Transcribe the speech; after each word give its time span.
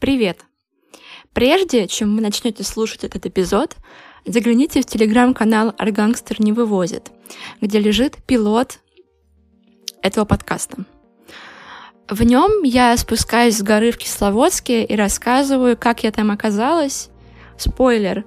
Привет! 0.00 0.44
Прежде 1.32 1.88
чем 1.88 2.14
вы 2.14 2.22
начнете 2.22 2.62
слушать 2.62 3.02
этот 3.02 3.26
эпизод, 3.26 3.74
загляните 4.24 4.80
в 4.80 4.86
телеграм-канал 4.86 5.74
«Аргангстер 5.76 6.40
не 6.40 6.52
вывозит», 6.52 7.10
где 7.60 7.80
лежит 7.80 8.16
пилот 8.24 8.78
этого 10.00 10.24
подкаста. 10.24 10.84
В 12.08 12.22
нем 12.22 12.62
я 12.62 12.96
спускаюсь 12.96 13.56
с 13.56 13.62
горы 13.62 13.90
в 13.90 13.98
Кисловодске 13.98 14.84
и 14.84 14.94
рассказываю, 14.94 15.76
как 15.76 16.04
я 16.04 16.12
там 16.12 16.30
оказалась. 16.30 17.10
Спойлер, 17.56 18.24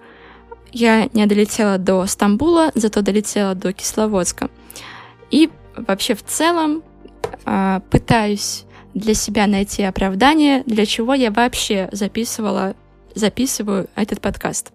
я 0.74 1.08
не 1.14 1.26
долетела 1.26 1.78
до 1.78 2.06
Стамбула, 2.06 2.74
зато 2.76 3.02
долетела 3.02 3.56
до 3.56 3.72
Кисловодска. 3.72 4.50
И 5.30 5.50
вообще 5.78 6.16
в 6.16 6.24
целом 6.26 6.84
а, 7.46 7.80
пытаюсь 7.90 8.66
для 8.94 9.14
себя 9.14 9.48
найти 9.48 9.84
оправдание, 9.84 10.64
для 10.66 10.86
чего 10.86 11.14
я 11.14 11.32
вообще 11.32 11.89
записывала, 11.92 12.75
записываю 13.15 13.88
этот 13.96 14.21
подкаст. 14.21 14.71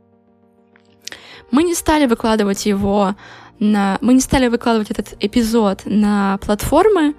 Мы 1.51 1.63
не 1.63 1.75
стали 1.75 2.07
выкладывать 2.07 2.67
его 2.67 3.15
на... 3.59 3.99
Мы 4.01 4.15
не 4.15 4.21
стали 4.21 4.49
выкладывать 4.49 4.91
этот 4.91 5.15
эпизод 5.21 5.83
на 5.85 6.39
платформы, 6.39 7.15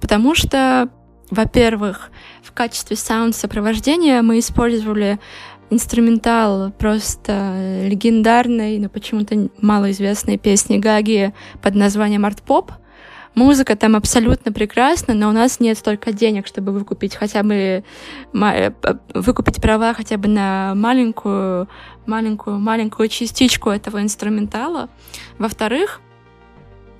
потому 0.00 0.34
что, 0.34 0.88
во-первых, 1.30 2.10
в 2.42 2.52
качестве 2.52 2.96
саунд-сопровождения 2.96 4.22
мы 4.22 4.40
использовали 4.40 5.18
инструментал 5.70 6.72
просто 6.72 7.84
легендарной, 7.86 8.78
но 8.78 8.88
почему-то 8.88 9.48
малоизвестной 9.60 10.38
песни 10.38 10.78
Гаги 10.78 11.34
под 11.62 11.74
названием 11.74 12.24
«Арт-поп», 12.24 12.72
Музыка 13.34 13.76
там 13.76 13.94
абсолютно 13.96 14.52
прекрасна, 14.52 15.14
но 15.14 15.28
у 15.28 15.32
нас 15.32 15.60
нет 15.60 15.78
столько 15.78 16.12
денег, 16.12 16.46
чтобы 16.46 16.72
выкупить 16.72 17.14
хотя 17.14 17.42
бы 17.42 17.84
э, 18.34 18.70
выкупить 19.14 19.60
права 19.62 19.94
хотя 19.94 20.16
бы 20.16 20.28
на 20.28 20.74
маленькую, 20.74 21.68
маленькую, 22.06 22.58
маленькую 22.58 23.08
частичку 23.08 23.70
этого 23.70 24.02
инструментала. 24.02 24.88
Во-вторых, 25.38 26.00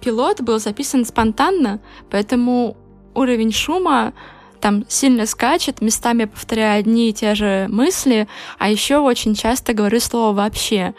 пилот 0.01 0.41
был 0.41 0.59
записан 0.59 1.05
спонтанно, 1.05 1.81
поэтому 2.11 2.77
уровень 3.15 3.53
шума 3.53 4.13
там 4.61 4.85
сильно 4.89 5.27
скачет, 5.27 5.81
местами 5.81 6.25
повторяя 6.25 6.81
одни 6.81 7.11
и 7.11 7.13
те 7.13 7.35
же 7.35 7.67
мысли, 7.69 8.29
а 8.59 8.71
еще 8.71 8.99
очень 8.99 9.35
часто 9.35 9.73
говорю 9.73 10.01
слово 10.01 10.35
«вообще». 10.35 10.95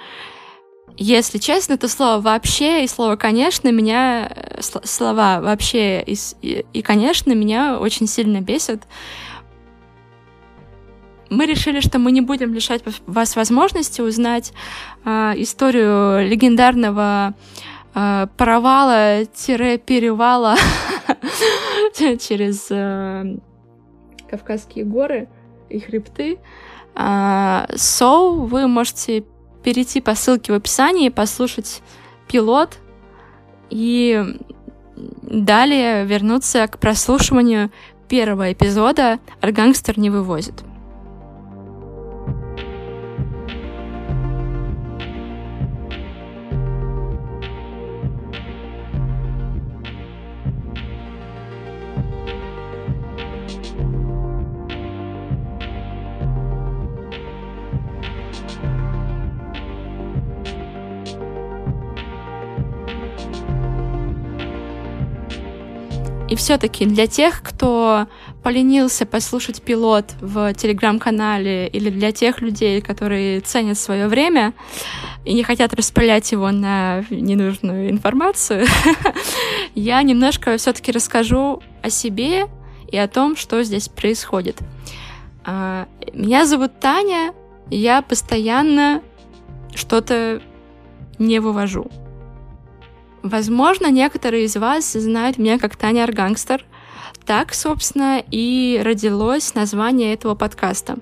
Если 1.02 1.38
честно, 1.38 1.78
то 1.78 1.88
слово 1.88 2.20
«вообще» 2.20 2.84
и 2.84 2.88
слово 2.88 3.16
«конечно» 3.16 3.72
меня... 3.72 4.30
Э, 4.30 4.60
слова 4.62 5.40
«вообще» 5.42 6.02
и, 6.02 6.18
и 6.74 6.82
«конечно» 6.82 7.32
меня 7.32 7.80
очень 7.80 8.06
сильно 8.06 8.42
бесят. 8.42 8.84
Мы 11.30 11.46
решили, 11.46 11.80
что 11.80 12.00
мы 12.00 12.12
не 12.12 12.20
будем 12.20 12.54
лишать 12.54 12.84
вас 13.08 13.38
возможности 13.38 14.02
узнать 14.02 14.52
э, 15.06 15.36
историю 15.38 16.28
легендарного 16.28 17.34
э, 17.96 18.28
провала-перевала 18.36 20.58
через 21.98 22.68
Кавказские 24.30 24.84
горы 24.84 25.30
и 25.70 25.80
хребты. 25.80 26.40
So 26.94 28.46
вы 28.46 28.68
можете 28.68 29.24
перейти 29.70 30.02
по 30.02 30.16
ссылке 30.16 30.52
в 30.52 30.56
описании, 30.56 31.10
послушать 31.10 31.84
пилот 32.28 32.80
и 33.70 34.26
далее 34.96 36.06
вернуться 36.06 36.68
к 36.68 36.80
прослушиванию 36.80 37.70
первого 38.08 38.52
эпизода 38.52 39.20
«Аргангстер 39.42 40.00
не 40.00 40.10
вывозит». 40.10 40.56
Все-таки 66.50 66.88
для 66.88 67.06
тех, 67.06 67.44
кто 67.44 68.08
поленился 68.42 69.06
послушать 69.06 69.62
пилот 69.62 70.16
в 70.20 70.52
телеграм-канале, 70.56 71.68
или 71.68 71.92
для 71.92 72.12
тех 72.12 72.42
людей, 72.42 72.82
которые 72.82 73.42
ценят 73.42 73.78
свое 73.78 74.08
время 74.08 74.56
и 75.26 75.34
не 75.36 75.44
хотят 75.44 75.76
распылять 75.76 76.32
его 76.32 76.50
на 76.50 77.04
ненужную 77.12 77.92
информацию, 77.92 78.66
я 79.76 80.02
немножко 80.02 80.58
все-таки 80.58 80.92
расскажу 80.92 81.62
о 81.84 81.92
себе 81.92 82.48
и 82.92 82.98
о 82.98 83.08
том, 83.08 83.36
что 83.36 83.62
здесь 83.62 83.88
происходит. 83.88 84.58
А, 85.46 85.88
меня 86.14 86.48
зовут 86.48 86.80
Таня, 86.80 87.32
я 87.70 88.02
постоянно 88.02 89.04
что-то 89.76 90.42
не 91.20 91.38
вывожу. 91.38 91.92
Возможно, 93.24 93.92
некоторые 93.92 94.46
из 94.46 94.56
вас 94.56 94.94
знают 94.94 95.38
меня 95.38 95.60
как 95.60 95.76
Таня 95.76 96.04
Аргангстер. 96.04 96.66
Так, 97.26 97.54
собственно, 97.54 98.24
и 98.32 98.80
родилось 98.84 99.54
название 99.56 100.14
этого 100.14 100.36
подкаста. 100.36 100.98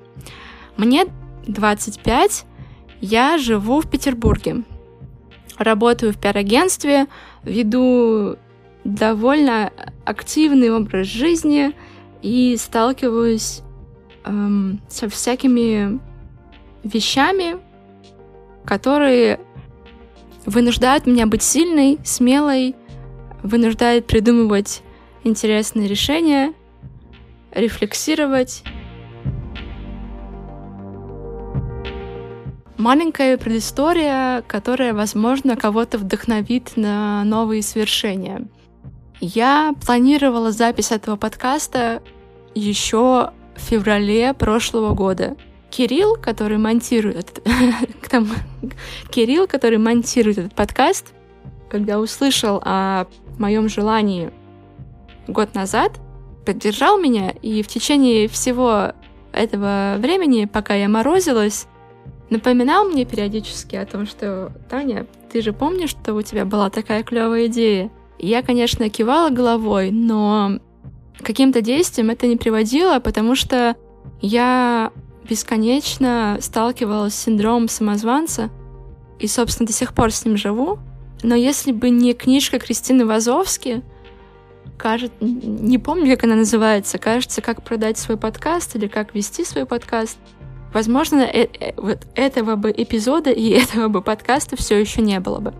Мне 0.78 1.06
25, 1.48 2.46
я 3.02 3.38
живу 3.38 3.82
в 3.82 3.90
Петербурге. 3.90 4.64
Работаю 5.58 6.14
в 6.14 6.18
пиар-агентстве, 6.18 7.08
веду 7.44 8.38
довольно 8.84 9.72
активный 10.06 10.72
образ 10.72 11.08
жизни 11.08 11.74
и 12.22 12.56
сталкиваюсь 12.58 13.62
эм, 14.24 14.82
со 14.88 15.10
всякими 15.10 16.00
вещами, 16.84 17.58
которые 18.66 19.40
вынуждают 20.48 21.06
меня 21.06 21.28
быть 21.28 21.44
сильной, 21.44 22.00
смелой, 22.04 22.76
вынуждает 23.44 24.08
придумывать 24.08 24.82
интересные 25.24 25.88
решения, 25.88 26.54
рефлексировать. 27.52 28.64
Маленькая 32.78 33.38
предыстория, 33.38 34.42
которая, 34.48 34.94
возможно, 34.94 35.58
кого-то 35.58 35.98
вдохновит 35.98 36.78
на 36.78 37.24
новые 37.26 37.62
свершения. 37.62 38.48
Я 39.20 39.74
планировала 39.86 40.52
запись 40.52 40.92
этого 40.92 41.18
подкаста 41.18 42.02
еще 42.56 43.32
в 43.56 43.60
феврале 43.60 44.34
прошлого 44.34 44.94
года. 44.94 45.36
Кирилл, 45.78 46.16
который 46.20 46.58
монтирует 46.58 47.40
там, 48.10 48.28
Кирилл, 49.12 49.46
который 49.46 49.78
монтирует 49.78 50.40
этот 50.40 50.56
подкаст, 50.56 51.14
когда 51.70 52.00
услышал 52.00 52.60
о 52.66 53.06
моем 53.38 53.70
желании 53.70 54.32
год 55.28 55.54
назад, 55.54 56.00
поддержал 56.48 56.98
меня, 56.98 57.30
и 57.30 57.62
в 57.62 57.68
течение 57.68 58.28
всего 58.28 58.94
этого 59.32 59.98
времени, 60.00 60.46
пока 60.46 60.74
я 60.74 60.90
морозилась, 60.90 61.68
напоминал 62.32 62.86
мне 62.86 63.06
периодически 63.06 63.76
о 63.76 63.86
том, 63.86 64.08
что 64.08 64.52
Таня, 64.72 65.06
ты 65.32 65.44
же 65.44 65.54
помнишь, 65.54 65.92
что 65.92 66.16
у 66.16 66.24
тебя 66.24 66.46
была 66.46 66.72
такая 66.72 67.04
клевая 67.04 67.46
идея? 67.46 67.92
Я, 68.18 68.42
конечно, 68.42 68.90
кивала 68.90 69.30
головой, 69.30 69.92
но 69.92 70.54
каким-то 71.22 71.62
действием 71.62 72.10
это 72.10 72.26
не 72.26 72.36
приводило, 72.36 73.00
потому 73.00 73.36
что 73.36 73.76
я 74.22 74.92
бесконечно 75.28 76.38
сталкивалась 76.42 77.14
с 77.14 77.24
синдромом 77.24 77.70
самозванца 77.70 78.50
и, 79.20 79.28
собственно, 79.28 79.68
до 79.68 79.74
сих 79.74 79.94
пор 79.94 80.12
с 80.12 80.26
ним 80.26 80.38
живу. 80.38 80.80
Но 81.24 81.36
если 81.36 81.72
бы 81.72 81.90
не 81.90 82.14
книжка 82.14 82.60
Кристины 82.60 83.06
Вазовски, 83.06 83.84
кажется, 84.78 85.18
не 85.22 85.78
помню, 85.78 86.16
как 86.16 86.26
она 86.26 86.36
называется, 86.36 86.98
кажется, 86.98 87.42
как 87.42 87.64
продать 87.64 87.98
свой 87.98 88.18
подкаст 88.18 88.76
или 88.76 88.88
как 88.88 89.16
вести 89.16 89.44
свой 89.44 89.66
подкаст. 89.66 90.18
Возможно, 90.74 91.22
э 91.22 91.46
-э 91.46 91.74
вот 91.78 92.06
этого 92.16 92.56
бы 92.56 92.72
эпизода 92.72 93.32
и 93.32 93.50
этого 93.64 93.88
бы 93.88 94.02
подкаста 94.02 94.56
все 94.56 94.80
еще 94.80 95.02
не 95.02 95.20
было 95.20 95.40
бы. 95.40 95.54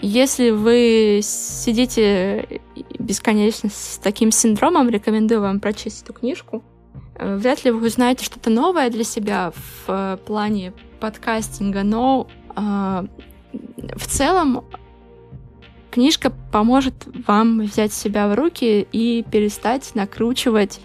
Если 0.00 0.50
вы 0.50 1.20
сидите 1.22 2.60
бесконечно 2.98 3.68
с 3.68 3.98
таким 4.02 4.30
синдромом, 4.30 4.88
рекомендую 4.90 5.40
вам 5.40 5.58
прочесть 5.58 6.04
эту 6.04 6.12
книжку. 6.12 6.62
Э, 7.14 7.36
вряд 7.36 7.64
ли 7.64 7.70
вы 7.70 7.86
узнаете 7.86 8.24
что-то 8.24 8.50
новое 8.50 8.90
для 8.90 9.04
себя 9.04 9.52
в 9.52 9.84
э, 9.88 10.16
плане 10.24 10.72
подкастинга, 11.00 11.82
но 11.82 12.28
э, 12.56 12.60
в 13.96 14.06
целом 14.06 14.64
книжка 15.90 16.32
поможет 16.52 16.94
вам 17.26 17.60
взять 17.60 17.92
себя 17.92 18.28
в 18.28 18.34
руки 18.34 18.86
и 18.92 19.24
перестать 19.30 19.94
накручивать 19.94 20.80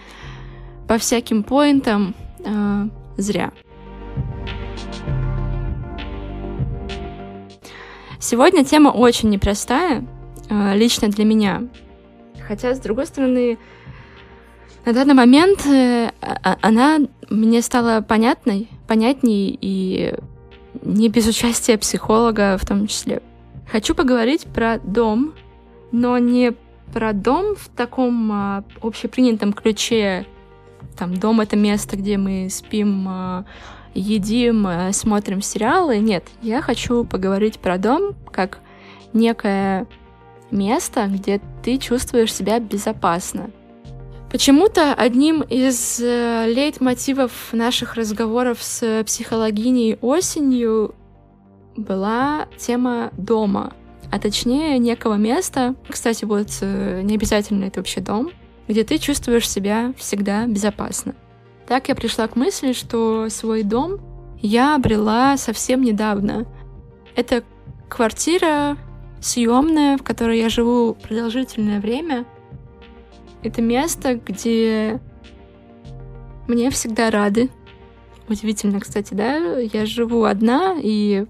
по 0.87 0.97
всяким 0.97 1.43
поинтам 1.43 2.15
зря. 3.15 3.53
Сегодня 8.23 8.63
тема 8.63 8.87
очень 8.87 9.29
непростая, 9.31 10.07
э, 10.49 10.77
лично 10.77 11.09
для 11.09 11.25
меня. 11.25 11.63
Хотя, 12.47 12.73
с 12.73 12.79
другой 12.79 13.05
стороны, 13.05 13.57
на 14.85 14.93
данный 14.93 15.13
момент 15.13 15.65
э, 15.65 16.11
а, 16.21 16.37
а, 16.43 16.57
она 16.61 16.99
мне 17.29 17.61
стала 17.61 18.01
понятной, 18.01 18.67
понятней 18.87 19.57
и 19.59 20.13
не 20.81 21.09
без 21.09 21.27
участия 21.27 21.77
психолога 21.77 22.57
в 22.57 22.65
том 22.65 22.87
числе. 22.87 23.21
Хочу 23.71 23.95
поговорить 23.95 24.45
про 24.45 24.79
дом, 24.79 25.33
но 25.91 26.17
не 26.17 26.53
про 26.93 27.13
дом 27.13 27.55
в 27.55 27.69
таком 27.69 28.31
а, 28.31 28.63
общепринятом 28.81 29.53
ключе. 29.53 30.25
Там 30.97 31.15
дом 31.15 31.41
это 31.41 31.55
место, 31.55 31.97
где 31.97 32.17
мы 32.17 32.49
спим, 32.51 33.07
а, 33.07 33.45
едим, 33.93 34.67
а, 34.67 34.91
смотрим 34.91 35.41
сериалы. 35.41 35.97
Нет, 35.97 36.25
я 36.41 36.61
хочу 36.61 37.03
поговорить 37.05 37.59
про 37.59 37.77
дом 37.77 38.15
как 38.31 38.59
некое 39.13 39.87
место, 40.51 41.07
где 41.07 41.41
ты 41.63 41.77
чувствуешь 41.77 42.33
себя 42.33 42.59
безопасно. 42.59 43.49
Почему-то 44.33 44.95
одним 44.95 45.43
из 45.43 45.99
э, 46.01 46.47
лейтмотивов 46.47 47.53
наших 47.53 47.93
разговоров 47.93 48.63
с 48.63 49.03
психологиней 49.05 49.99
осенью 50.01 50.95
была 51.77 52.47
тема 52.57 53.11
дома, 53.15 53.73
а 54.11 54.17
точнее 54.17 54.79
некого 54.79 55.17
места, 55.17 55.75
кстати, 55.87 56.25
вот 56.25 56.47
э, 56.61 57.01
не 57.03 57.13
обязательно 57.13 57.65
это 57.65 57.79
вообще 57.79 58.01
дом, 58.01 58.31
где 58.67 58.83
ты 58.83 58.97
чувствуешь 58.97 59.47
себя 59.47 59.93
всегда 59.99 60.47
безопасно. 60.47 61.13
Так 61.67 61.89
я 61.89 61.93
пришла 61.93 62.27
к 62.27 62.35
мысли, 62.35 62.73
что 62.73 63.29
свой 63.29 63.61
дом 63.61 63.99
я 64.41 64.73
обрела 64.73 65.37
совсем 65.37 65.83
недавно. 65.83 66.47
Это 67.15 67.43
квартира 67.87 68.77
съемная, 69.21 69.95
в 69.99 70.01
которой 70.01 70.39
я 70.39 70.49
живу 70.49 70.95
продолжительное 70.95 71.79
время. 71.79 72.25
Это 73.43 73.61
место, 73.61 74.15
где 74.15 75.01
мне 76.47 76.69
всегда 76.69 77.11
рады. 77.11 77.49
Удивительно, 78.29 78.79
кстати, 78.79 79.13
да? 79.13 79.59
Я 79.59 79.85
живу 79.85 80.23
одна, 80.23 80.77
и 80.81 81.25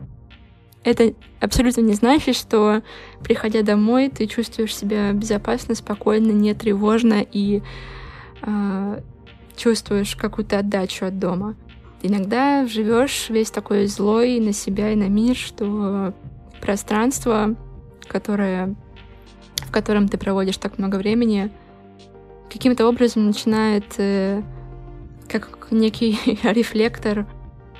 это 0.83 1.13
абсолютно 1.39 1.81
не 1.81 1.93
значит, 1.93 2.35
что, 2.35 2.83
приходя 3.23 3.63
домой, 3.63 4.09
ты 4.09 4.27
чувствуешь 4.27 4.75
себя 4.75 5.11
безопасно, 5.11 5.75
спокойно, 5.75 6.31
не 6.31 6.53
тревожно 6.53 7.25
и 7.29 7.63
э, 8.41 9.01
чувствуешь 9.55 10.15
какую-то 10.15 10.59
отдачу 10.59 11.05
от 11.05 11.17
дома. 11.17 11.55
Иногда 12.03 12.67
живешь 12.67 13.29
весь 13.29 13.49
такой 13.49 13.87
злой 13.87 14.39
на 14.39 14.51
себя 14.51 14.91
и 14.91 14.95
на 14.95 15.07
мир, 15.07 15.35
что 15.35 16.13
пространство, 16.61 17.55
которое, 18.07 18.75
в 19.57 19.71
котором 19.71 20.09
ты 20.09 20.17
проводишь 20.17 20.57
так 20.57 20.77
много 20.77 20.97
времени, 20.97 21.49
каким-то 22.53 22.87
образом 22.87 23.25
начинает 23.25 23.83
э, 23.97 24.43
как 25.27 25.67
некий 25.71 26.19
рефлектор 26.43 27.25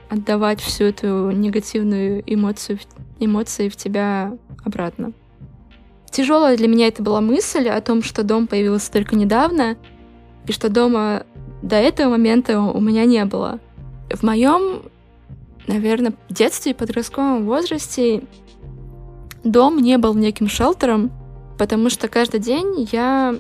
отдавать 0.10 0.60
всю 0.60 0.86
эту 0.86 1.32
негативную 1.32 2.24
эмоцию, 2.26 2.80
эмоции 3.20 3.70
в 3.70 3.76
тебя 3.76 4.36
обратно. 4.66 5.14
Тяжелая 6.10 6.58
для 6.58 6.68
меня 6.68 6.88
это 6.88 7.02
была 7.02 7.22
мысль 7.22 7.70
о 7.70 7.80
том, 7.82 8.04
что 8.04 8.24
дом 8.24 8.48
появился 8.48 8.92
только 8.92 9.16
недавно, 9.16 9.78
и 10.48 10.52
что 10.52 10.70
дома 10.70 11.26
до 11.62 11.76
этого 11.76 12.10
момента 12.10 12.60
у 12.60 12.82
меня 12.82 13.06
не 13.06 13.24
было. 13.26 13.60
В 14.10 14.24
моем, 14.24 14.84
наверное, 15.68 16.14
детстве 16.30 16.72
и 16.72 16.76
подростковом 16.76 17.46
возрасте 17.46 18.24
дом 19.44 19.78
не 19.78 19.98
был 19.98 20.14
неким 20.14 20.48
шелтером, 20.48 21.12
потому 21.58 21.90
что 21.90 22.08
каждый 22.08 22.40
день 22.40 22.88
я 22.92 23.40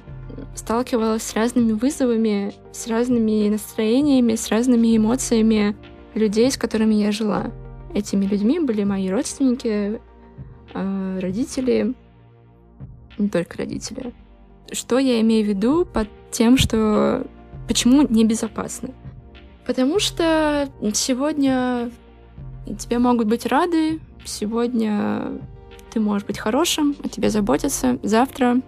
сталкивалась 0.55 1.23
с 1.23 1.33
разными 1.33 1.73
вызовами, 1.73 2.53
с 2.71 2.87
разными 2.87 3.49
настроениями, 3.49 4.35
с 4.35 4.49
разными 4.49 4.95
эмоциями, 4.95 5.75
людей, 6.13 6.51
с 6.51 6.57
которыми 6.57 6.95
я 6.95 7.11
жила. 7.11 7.51
Этими 7.93 8.25
людьми 8.25 8.59
были 8.59 8.83
мои 8.83 9.09
родственники, 9.09 9.99
э, 10.73 11.19
родители, 11.19 11.93
не 13.17 13.29
только 13.29 13.57
родители. 13.57 14.13
Что 14.71 14.97
я 14.97 15.21
имею 15.21 15.45
в 15.45 15.49
виду 15.49 15.85
под 15.85 16.07
тем, 16.31 16.57
что 16.57 17.25
почему 17.67 18.07
небезопасно? 18.07 18.89
Потому 19.65 19.99
что 19.99 20.69
сегодня 20.93 21.91
тебе 22.79 22.99
могут 22.99 23.27
быть 23.27 23.45
рады, 23.45 23.99
сегодня 24.25 25.39
ты 25.91 25.99
можешь 25.99 26.25
быть 26.25 26.39
хорошим, 26.39 26.95
о 27.03 27.07
тебе 27.07 27.29
заботятся. 27.29 27.99
Завтра, 28.01 28.61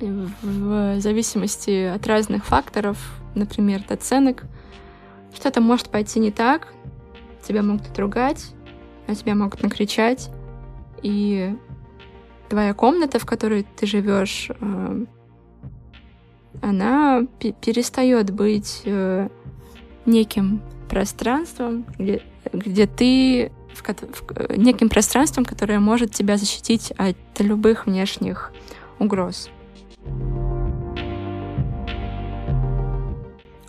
в 0.00 1.00
зависимости 1.00 1.84
от 1.84 2.06
разных 2.06 2.44
факторов, 2.44 2.98
например, 3.34 3.80
от 3.80 3.92
оценок, 3.92 4.44
что-то 5.34 5.60
может 5.60 5.88
пойти 5.88 6.20
не 6.20 6.30
так, 6.30 6.72
тебя 7.46 7.62
могут 7.62 7.86
отругать, 7.88 8.52
на 9.06 9.14
тебя 9.14 9.34
могут 9.34 9.62
накричать, 9.62 10.30
и 11.02 11.54
твоя 12.48 12.74
комната, 12.74 13.18
в 13.18 13.26
которой 13.26 13.66
ты 13.76 13.86
живешь, 13.86 14.48
э, 14.48 15.04
она 16.62 17.26
перестает 17.60 18.30
быть 18.30 18.82
э, 18.84 19.28
неким 20.06 20.62
пространством, 20.88 21.84
где, 21.98 22.22
где 22.52 22.86
ты 22.86 23.52
в, 23.74 23.82
в, 23.82 24.56
неким 24.56 24.88
пространством, 24.88 25.44
которое 25.44 25.80
может 25.80 26.12
тебя 26.12 26.36
защитить 26.36 26.92
от 26.92 27.16
любых 27.38 27.86
внешних 27.86 28.52
угроз. 28.98 29.50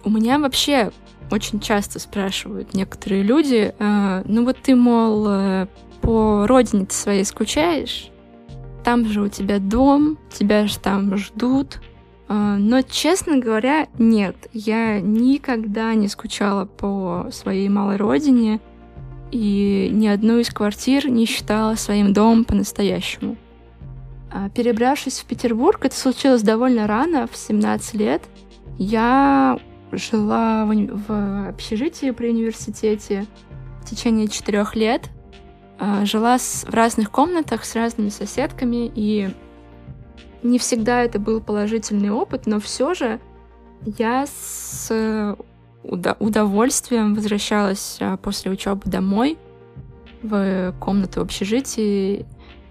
У 0.03 0.09
меня 0.09 0.39
вообще 0.39 0.91
очень 1.31 1.59
часто 1.59 1.99
спрашивают 1.99 2.73
некоторые 2.73 3.23
люди, 3.23 3.73
э, 3.77 4.23
ну 4.25 4.45
вот 4.45 4.57
ты, 4.63 4.75
мол, 4.75 5.25
э, 5.27 5.67
по 6.01 6.47
родине 6.47 6.87
своей 6.89 7.25
скучаешь, 7.25 8.09
там 8.85 9.05
же 9.05 9.21
у 9.21 9.27
тебя 9.27 9.59
дом, 9.59 10.17
тебя 10.31 10.65
же 10.67 10.79
там 10.79 11.17
ждут. 11.17 11.81
Э, 12.29 12.55
но, 12.57 12.81
честно 12.83 13.37
говоря, 13.37 13.87
нет, 13.97 14.35
я 14.53 15.01
никогда 15.01 15.93
не 15.93 16.07
скучала 16.07 16.63
по 16.63 17.27
своей 17.31 17.67
малой 17.67 17.97
родине 17.97 18.61
и 19.31 19.89
ни 19.91 20.07
одну 20.07 20.37
из 20.37 20.49
квартир 20.49 21.09
не 21.09 21.25
считала 21.25 21.75
своим 21.75 22.13
домом 22.13 22.45
по-настоящему. 22.45 23.35
А, 24.31 24.49
перебравшись 24.49 25.19
в 25.19 25.25
Петербург, 25.25 25.85
это 25.85 25.95
случилось 25.95 26.41
довольно 26.41 26.87
рано, 26.87 27.27
в 27.27 27.37
17 27.37 27.93
лет, 27.95 28.21
я 28.77 29.59
жила 29.91 30.65
в, 30.65 30.73
в 31.07 31.49
общежитии 31.49 32.11
при 32.11 32.29
университете 32.29 33.25
в 33.81 33.89
течение 33.89 34.27
четырех 34.27 34.75
лет. 34.75 35.09
А, 35.79 36.05
жила 36.05 36.37
с, 36.37 36.65
в 36.67 36.73
разных 36.73 37.11
комнатах 37.11 37.63
с 37.63 37.75
разными 37.75 38.09
соседками, 38.09 38.91
и 38.93 39.29
не 40.43 40.59
всегда 40.59 41.03
это 41.03 41.19
был 41.19 41.41
положительный 41.41 42.09
опыт, 42.09 42.47
но 42.47 42.59
все 42.59 42.93
же 42.93 43.19
я 43.83 44.25
с 44.27 45.35
удовольствием 45.83 47.15
возвращалась 47.15 47.97
а, 48.01 48.17
после 48.17 48.51
учебы 48.51 48.81
домой 48.85 49.37
в 50.21 50.73
комнату 50.79 51.21
в 51.21 51.23
общежитии, 51.23 52.25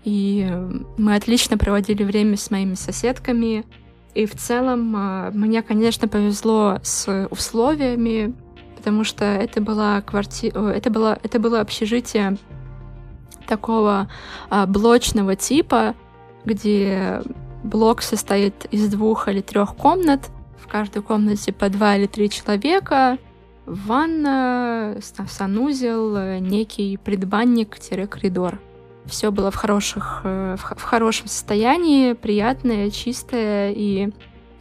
и 0.06 0.48
мы 0.96 1.16
отлично 1.16 1.58
проводили 1.58 2.04
время 2.04 2.36
с 2.36 2.52
моими 2.52 2.74
соседками, 2.74 3.64
и 4.14 4.24
в 4.24 4.36
целом 4.36 4.94
а, 4.96 5.32
мне, 5.32 5.62
конечно, 5.62 6.06
повезло 6.06 6.78
с 6.84 7.26
условиями, 7.28 8.32
потому 8.76 9.02
что 9.02 9.24
это 9.24 9.60
была 9.60 10.00
квартира, 10.02 10.68
это 10.68 10.90
было, 10.90 11.18
это 11.24 11.40
было 11.40 11.60
общежитие 11.60 12.38
такого 13.48 14.08
а, 14.48 14.66
блочного 14.66 15.34
типа, 15.34 15.96
где 16.44 17.20
блок 17.64 18.00
состоит 18.00 18.66
из 18.70 18.88
двух 18.88 19.26
или 19.26 19.40
трех 19.40 19.74
комнат. 19.74 20.30
В 20.56 20.68
каждой 20.68 21.02
комнате 21.02 21.52
по 21.52 21.68
два 21.68 21.96
или 21.96 22.06
три 22.06 22.30
человека. 22.30 23.18
Ванна, 23.66 24.98
санузел, 25.28 26.38
некий 26.38 26.96
предбанник-коридор 26.96 28.60
все 29.08 29.30
было 29.30 29.50
в, 29.50 29.56
хороших, 29.56 30.20
э, 30.24 30.56
в 30.58 30.82
хорошем 30.82 31.28
состоянии, 31.28 32.12
приятное, 32.12 32.90
чистое. 32.90 33.72
И 33.72 34.10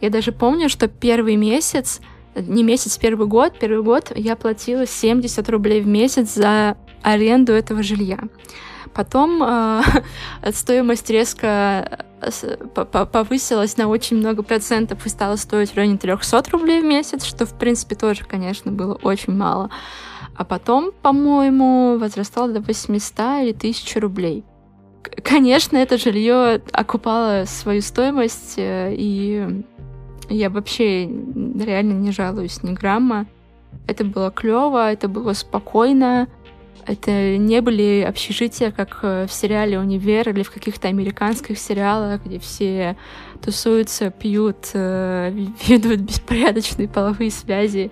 я 0.00 0.10
даже 0.10 0.32
помню, 0.32 0.68
что 0.68 0.88
первый 0.88 1.36
месяц, 1.36 2.00
не 2.34 2.62
месяц, 2.62 2.98
первый 2.98 3.26
год, 3.26 3.58
первый 3.58 3.82
год 3.82 4.12
я 4.14 4.36
платила 4.36 4.86
70 4.86 5.48
рублей 5.48 5.80
в 5.80 5.86
месяц 5.86 6.34
за 6.34 6.76
аренду 7.02 7.52
этого 7.52 7.82
жилья. 7.82 8.18
Потом 8.94 9.42
э, 9.42 9.82
стоимость 10.52 11.10
резко 11.10 12.06
э, 12.20 13.04
повысилась 13.12 13.76
на 13.76 13.88
очень 13.88 14.16
много 14.16 14.42
процентов 14.42 15.04
и 15.04 15.08
стала 15.08 15.36
стоить 15.36 15.70
в 15.70 15.76
районе 15.76 15.98
300 15.98 16.42
рублей 16.50 16.80
в 16.80 16.84
месяц, 16.84 17.24
что, 17.24 17.46
в 17.46 17.58
принципе, 17.58 17.94
тоже, 17.94 18.24
конечно, 18.24 18.72
было 18.72 18.94
очень 18.94 19.34
мало. 19.34 19.70
А 20.36 20.44
потом, 20.44 20.92
по-моему, 21.02 21.96
возрастало 21.98 22.52
до 22.52 22.60
800 22.60 23.18
или 23.42 23.52
1000 23.52 24.00
рублей. 24.00 24.44
Конечно, 25.22 25.76
это 25.76 25.96
жилье 25.98 26.60
окупало 26.72 27.44
свою 27.46 27.80
стоимость, 27.80 28.54
э, 28.58 28.94
и 28.94 29.64
я 30.28 30.50
вообще 30.50 31.04
реально 31.04 31.92
не 31.92 32.10
жалуюсь 32.10 32.62
ни 32.62 32.72
грамма. 32.72 33.26
Это 33.86 34.04
было 34.04 34.30
клево, 34.30 34.92
это 34.92 35.08
было 35.08 35.32
спокойно, 35.32 36.28
это 36.86 37.36
не 37.36 37.60
были 37.60 38.04
общежития, 38.06 38.70
как 38.72 38.98
э, 39.02 39.26
в 39.26 39.32
сериале 39.32 39.78
«Универ» 39.78 40.28
или 40.28 40.42
в 40.42 40.50
каких-то 40.50 40.88
американских 40.88 41.58
сериалах, 41.58 42.24
где 42.24 42.38
все 42.38 42.96
тусуются, 43.42 44.10
пьют, 44.10 44.70
э, 44.74 45.30
ведут 45.66 46.00
беспорядочные 46.00 46.88
половые 46.88 47.30
связи 47.30 47.90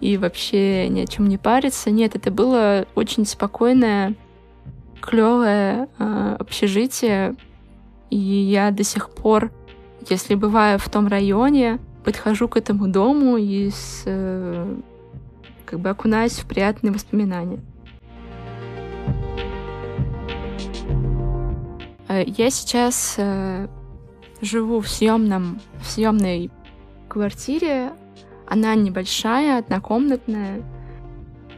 и 0.00 0.16
вообще 0.16 0.88
ни 0.88 1.00
о 1.00 1.06
чем 1.06 1.28
не 1.28 1.38
парятся. 1.38 1.90
Нет, 1.90 2.16
это 2.16 2.30
было 2.30 2.86
очень 2.94 3.26
спокойное, 3.26 4.14
клевое 5.00 5.88
э, 5.98 6.36
общежитие, 6.38 7.36
и 8.10 8.16
я 8.16 8.70
до 8.70 8.82
сих 8.84 9.10
пор, 9.10 9.50
если 10.08 10.34
бываю 10.34 10.78
в 10.78 10.88
том 10.88 11.06
районе, 11.06 11.78
подхожу 12.04 12.48
к 12.48 12.56
этому 12.56 12.88
дому 12.88 13.36
и 13.36 13.70
с, 13.70 14.04
как 15.64 15.80
бы 15.80 15.90
окунаюсь 15.90 16.38
в 16.38 16.46
приятные 16.46 16.92
воспоминания. 16.92 17.60
Э, 22.10 22.24
я 22.26 22.50
сейчас 22.50 23.14
э, 23.18 23.68
живу 24.40 24.80
в 24.80 24.88
съемном, 24.88 25.60
в 25.80 25.86
съемной 25.86 26.50
квартире. 27.08 27.92
Она 28.50 28.74
небольшая, 28.74 29.58
однокомнатная. 29.60 30.62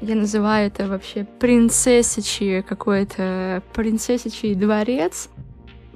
Я 0.03 0.15
называю 0.15 0.67
это 0.67 0.87
вообще 0.89 1.25
принцессичий 1.25 2.63
какой-то 2.63 3.63
принцессичий 3.73 4.55
дворец, 4.55 5.31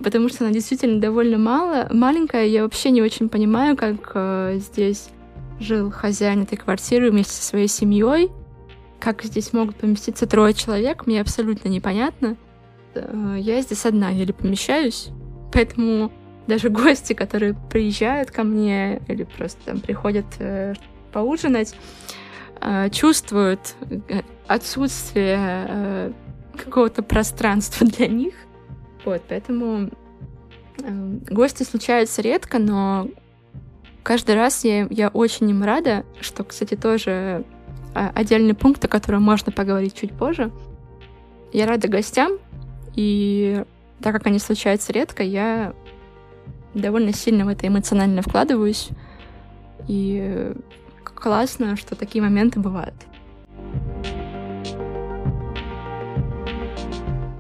потому 0.03 0.31
что 0.31 0.45
она 0.45 0.55
действительно 0.55 0.99
довольно 0.99 1.37
мало, 1.37 1.87
маленькая. 1.93 2.47
Я 2.47 2.63
вообще 2.63 2.91
не 2.91 3.03
очень 3.03 3.29
понимаю, 3.29 3.77
как 3.77 4.13
э, 4.15 4.59
здесь 4.59 5.11
жил 5.61 5.91
хозяин 5.91 6.45
этой 6.45 6.57
квартиры 6.57 7.11
вместе 7.11 7.35
со 7.35 7.43
своей 7.43 7.69
семьей. 7.69 8.31
Как 8.99 9.23
здесь 9.23 9.53
могут 9.53 9.77
поместиться 9.77 10.27
трое 10.27 10.55
человек, 10.55 11.07
мне 11.07 11.21
абсолютно 11.21 11.69
непонятно. 11.69 12.39
Э, 12.95 13.37
я 13.39 13.61
здесь 13.61 13.85
одна, 13.85 14.09
еле 14.09 14.33
помещаюсь, 14.33 15.09
поэтому 15.53 16.11
даже 16.47 16.69
гости, 16.69 17.13
которые 17.13 17.55
приезжают 17.55 18.31
ко 18.31 18.45
мне 18.45 19.01
или 19.09 19.25
просто 19.25 19.61
там 19.65 19.81
приходят 19.81 20.27
э, 20.39 20.75
поужинать, 21.13 21.75
э, 22.61 22.91
чувствуют 22.91 23.75
отсутствие 24.47 26.13
какого-то 26.57 27.03
пространства 27.03 27.87
для 27.97 28.07
них. 28.07 28.35
Вот, 29.05 29.23
поэтому 29.29 29.91
гости 31.31 31.63
случаются 31.63 32.23
редко, 32.23 32.59
но 32.59 33.09
каждый 34.03 34.35
раз 34.35 34.65
я, 34.65 34.87
я 34.91 35.09
очень 35.09 35.51
им 35.51 35.63
рада, 35.63 36.05
что, 36.21 36.45
кстати, 36.45 36.75
тоже 36.75 37.45
отдельный 37.95 38.55
пункт, 38.55 38.85
о 38.85 38.89
котором 38.89 39.23
можно 39.23 39.53
поговорить 39.53 39.95
чуть 39.95 40.13
позже. 40.13 40.51
Я 41.53 41.67
рада 41.67 41.89
гостям, 41.89 42.33
и 42.95 43.65
так 44.03 44.15
как 44.15 44.27
они 44.27 44.39
случаются 44.39 44.93
редко, 44.93 45.23
я 45.23 45.75
довольно 46.81 47.13
сильно 47.13 47.45
в 47.45 47.49
это 47.49 47.67
эмоционально 47.67 48.23
вкладываюсь. 48.23 48.91
И 49.89 50.53
классно, 51.03 51.77
что 51.77 51.95
такие 51.97 52.23
моменты 52.23 52.61
бывают. 52.61 52.95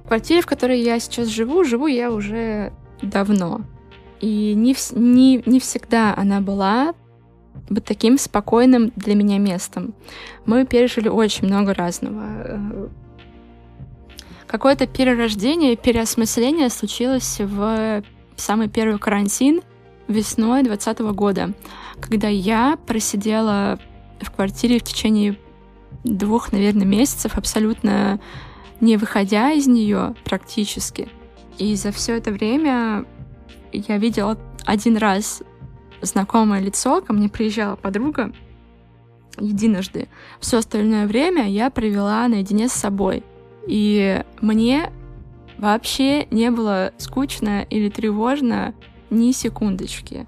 В 0.05 0.09
квартире, 0.09 0.41
в 0.41 0.47
которой 0.47 0.81
я 0.81 0.99
сейчас 1.01 1.29
живу, 1.29 1.65
живу 1.65 1.87
я 1.87 2.13
уже 2.13 2.73
давно. 3.03 3.63
И 4.21 4.55
не, 4.55 4.73
в, 4.73 4.93
не, 4.93 5.43
не 5.47 5.61
всегда 5.61 6.15
она 6.17 6.41
была 6.41 6.95
вот 7.69 7.85
таким 7.85 8.17
спокойным 8.19 8.93
для 8.97 9.15
меня 9.15 9.39
местом. 9.39 9.95
Мы 10.45 10.65
пережили 10.65 11.09
очень 11.09 11.47
много 11.47 11.75
разного 11.75 12.89
Какое-то 14.47 14.87
перерождение, 14.87 15.75
переосмысление 15.75 16.71
случилось 16.71 17.39
в 17.41 18.03
самый 18.37 18.69
первый 18.69 18.99
карантин 18.99 19.63
весной 20.09 20.63
2020 20.63 20.99
года, 21.15 21.53
когда 22.01 22.29
я 22.29 22.79
просидела 22.87 23.79
в 24.21 24.31
квартире 24.31 24.79
в 24.79 24.83
течение 24.83 25.39
двух, 26.05 26.53
наверное, 26.53 26.87
месяцев, 26.87 27.37
абсолютно 27.37 28.21
не 28.81 28.97
выходя 28.97 29.53
из 29.53 29.67
нее 29.67 30.15
практически. 30.25 31.09
И 31.59 31.75
за 31.75 31.91
все 31.91 32.17
это 32.17 32.31
время 32.31 33.05
я 33.73 33.99
видела 33.99 34.39
один 34.65 34.97
раз 34.97 35.43
знакомое 36.03 36.61
лицо, 36.61 37.01
ко 37.01 37.13
мне 37.13 37.29
приезжала 37.29 37.77
подруга 37.77 38.33
единожды. 39.39 40.09
Все 40.41 40.59
остальное 40.59 41.07
время 41.07 41.49
я 41.49 41.71
провела 41.71 42.29
наедине 42.29 42.69
с 42.69 42.73
собой— 42.73 43.25
и 43.67 44.23
мне 44.41 44.93
вообще 45.59 46.27
не 46.31 46.51
было 46.51 46.93
скучно 46.99 47.63
или 47.69 47.89
тревожно 47.89 48.75
ни 49.11 49.33
секундочки. 49.33 50.27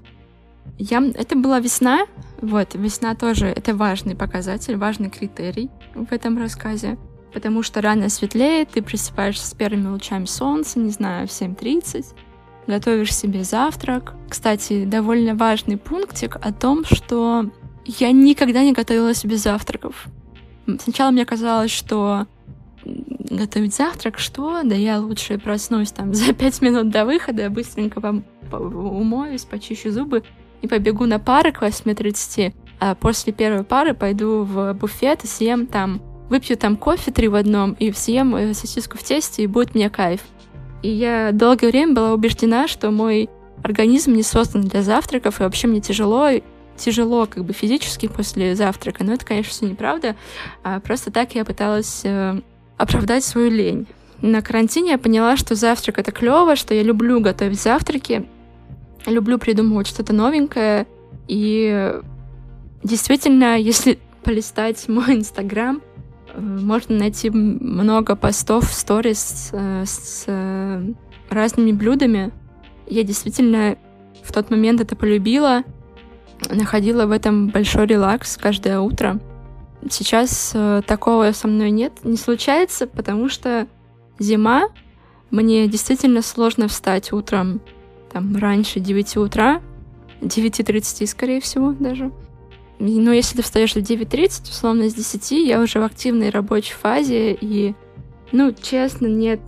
Я... 0.79 1.03
Это 1.15 1.37
была 1.37 1.61
весна, 1.61 2.07
вот, 2.41 2.75
весна 2.75 3.15
тоже, 3.15 3.47
это 3.47 3.75
важный 3.75 4.15
показатель, 4.15 4.77
важный 4.77 5.11
критерий 5.11 5.71
в 5.95 6.13
этом 6.13 6.39
рассказе, 6.39 6.99
потому 7.33 7.63
что 7.63 7.81
рано 7.81 8.09
светлеет, 8.09 8.71
ты 8.71 8.83
просыпаешься 8.83 9.47
с 9.47 9.55
первыми 9.55 9.89
лучами 9.89 10.27
солнца, 10.27 10.79
не 10.79 10.91
знаю, 10.91 11.27
в 11.27 11.31
7.30, 11.31 12.05
готовишь 12.67 13.15
себе 13.15 13.43
завтрак. 13.43 14.15
Кстати, 14.29 14.85
довольно 14.85 15.35
важный 15.35 15.79
пунктик 15.79 16.37
о 16.37 16.53
том, 16.53 16.85
что 16.85 17.51
я 17.85 18.13
никогда 18.13 18.63
не 18.63 18.73
готовила 18.73 19.15
себе 19.15 19.37
завтраков. 19.37 20.07
Сначала 20.79 21.11
мне 21.11 21.25
казалось, 21.25 21.71
что 21.71 22.27
готовить 23.31 23.75
завтрак, 23.75 24.19
что? 24.19 24.63
Да 24.65 24.75
я 24.75 25.01
лучше 25.01 25.39
проснусь 25.39 25.93
там 25.93 26.15
за 26.15 26.33
пять 26.33 26.61
минут 26.61 26.91
до 26.91 27.05
выхода, 27.05 27.51
быстренько 27.51 28.01
вам 28.01 28.25
умоюсь, 28.53 29.45
почищу 29.45 29.91
зубы 29.91 30.23
и 30.63 30.69
побегу 30.69 31.07
на 31.07 31.19
пары 31.19 31.53
к 31.53 31.63
8.30, 31.63 32.53
а 32.81 32.95
после 32.95 33.33
первой 33.33 33.65
пары 33.65 33.95
пойду 33.95 34.43
в 34.45 34.73
буфет 34.75 35.25
и 35.25 35.27
съем 35.27 35.67
там, 35.67 36.01
выпью 36.29 36.57
там 36.57 36.77
кофе 36.77 37.11
три 37.11 37.29
в 37.29 37.35
одном 37.35 37.73
и 37.73 37.93
съем 37.93 38.35
э, 38.35 38.55
сосиску 38.55 38.99
в 38.99 39.03
тесте, 39.03 39.43
и 39.43 39.47
будет 39.47 39.75
мне 39.75 39.91
кайф. 39.91 40.23
И 40.83 40.91
я 40.91 41.31
долгое 41.33 41.71
время 41.71 41.95
была 41.95 42.13
убеждена, 42.15 42.69
что 42.69 42.91
мой 42.91 43.29
организм 43.63 44.13
не 44.13 44.23
создан 44.23 44.63
для 44.63 44.83
завтраков, 44.83 45.41
и 45.41 45.43
вообще 45.43 45.67
мне 45.67 45.81
тяжело, 45.81 46.29
тяжело 46.77 47.27
как 47.27 47.45
бы 47.45 47.53
физически 47.53 48.07
после 48.07 48.55
завтрака. 48.55 49.05
Но 49.05 49.15
это, 49.15 49.27
конечно, 49.27 49.51
все 49.51 49.67
неправда. 49.67 50.15
А 50.63 50.81
просто 50.81 51.11
так 51.11 51.35
я 51.35 51.45
пыталась 51.45 52.03
э, 52.05 52.41
оправдать 52.79 53.25
свою 53.25 53.51
лень. 53.51 53.87
На 54.23 54.43
карантине 54.43 54.93
я 54.93 54.99
поняла, 54.99 55.37
что 55.37 55.55
завтрак 55.55 55.99
это 55.99 56.11
клево, 56.11 56.57
что 56.57 56.75
я 56.75 56.83
люблю 56.83 57.21
готовить 57.21 57.61
завтраки, 57.61 58.27
люблю 59.07 59.39
придумывать 59.39 59.87
что-то 59.87 60.13
новенькое. 60.13 60.87
И 61.29 61.93
действительно, 62.83 63.59
если 63.59 63.99
полистать 64.25 64.89
мой 64.89 65.17
инстаграм, 65.17 65.81
э, 66.35 66.41
можно 66.41 66.97
найти 66.97 67.31
много 67.31 68.17
постов 68.17 68.65
сторис 68.73 69.19
с, 69.19 69.53
с 69.85 70.25
э, 70.27 70.93
разными 71.31 71.73
блюдами. 71.73 72.33
Я 72.89 73.05
действительно 73.05 73.77
в 74.23 74.33
тот 74.33 74.51
момент 74.51 74.81
это 74.81 74.97
полюбила, 74.97 75.63
находила 76.51 77.07
в 77.07 77.13
этом 77.13 77.49
большой 77.49 77.87
релакс 77.87 78.37
каждое 78.37 78.81
утро. 78.81 79.21
Сейчас 79.91 80.53
э, 80.55 80.83
такого 80.87 81.33
со 81.33 81.47
мной 81.49 81.71
нет, 81.71 82.05
не 82.05 82.17
случается, 82.17 82.87
потому 82.87 83.29
что 83.29 83.67
зима, 84.19 84.69
мне 85.31 85.69
действительно 85.69 86.23
сложно 86.23 86.69
встать 86.69 87.13
утром 87.13 87.61
там 88.13 88.37
раньше 88.37 88.81
9 88.81 89.17
утра, 89.19 89.61
9.30, 90.21 91.07
скорее 91.07 91.41
всего, 91.41 91.73
даже. 91.73 92.11
Но 92.79 93.13
если 93.13 93.37
ты 93.37 93.43
встаешь 93.43 93.75
в 93.75 93.79
9.30, 93.79 94.51
условно, 94.51 94.89
с 94.89 94.95
10, 94.95 95.47
я 95.47 95.61
уже 95.61 95.81
в 95.81 95.85
активной 95.85 96.31
рабочей 96.31 96.75
фазе, 96.75 97.35
и, 97.35 97.75
ну, 98.33 98.53
честно, 98.53 99.07
нет 99.07 99.41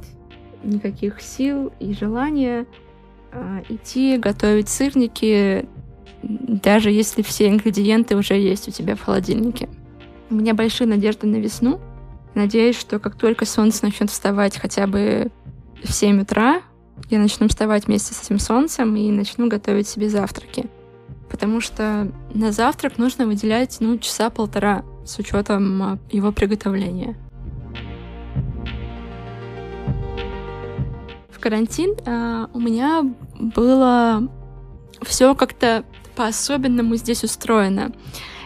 никаких 0.62 1.22
сил 1.22 1.72
и 1.80 1.94
желания 1.94 2.66
э, 3.32 3.62
идти 3.68 4.18
готовить 4.18 4.68
сырники, 4.68 5.66
даже 6.22 6.90
если 6.90 7.22
все 7.22 7.48
ингредиенты 7.48 8.16
уже 8.16 8.34
есть 8.34 8.68
у 8.68 8.70
тебя 8.70 8.94
в 8.94 9.02
холодильнике. 9.02 9.68
У 10.30 10.34
меня 10.34 10.54
большие 10.54 10.86
надежды 10.86 11.26
на 11.26 11.36
весну. 11.36 11.80
Надеюсь, 12.36 12.78
что 12.78 13.00
как 13.00 13.16
только 13.16 13.44
солнце 13.44 13.84
начнет 13.84 14.10
вставать 14.10 14.56
хотя 14.56 14.86
бы 14.86 15.32
в 15.82 15.92
7 15.92 16.22
утра 16.22 16.62
я 17.08 17.18
начну 17.18 17.48
вставать 17.48 17.86
вместе 17.86 18.14
с 18.14 18.22
этим 18.22 18.38
солнцем 18.38 18.94
и 18.94 19.10
начну 19.10 19.48
готовить 19.48 19.88
себе 19.88 20.08
завтраки. 20.08 20.66
Потому 21.28 21.60
что 21.60 22.12
на 22.32 22.52
завтрак 22.52 22.98
нужно 22.98 23.26
выделять, 23.26 23.78
ну, 23.80 23.98
часа 23.98 24.30
полтора 24.30 24.84
с 25.04 25.18
учетом 25.18 25.82
а, 25.82 25.98
его 26.10 26.30
приготовления. 26.30 27.16
В 31.30 31.40
карантин 31.40 31.96
а, 32.06 32.48
у 32.52 32.60
меня 32.60 33.02
было 33.40 34.28
все 35.02 35.34
как-то 35.34 35.84
по-особенному 36.14 36.94
здесь 36.94 37.24
устроено. 37.24 37.92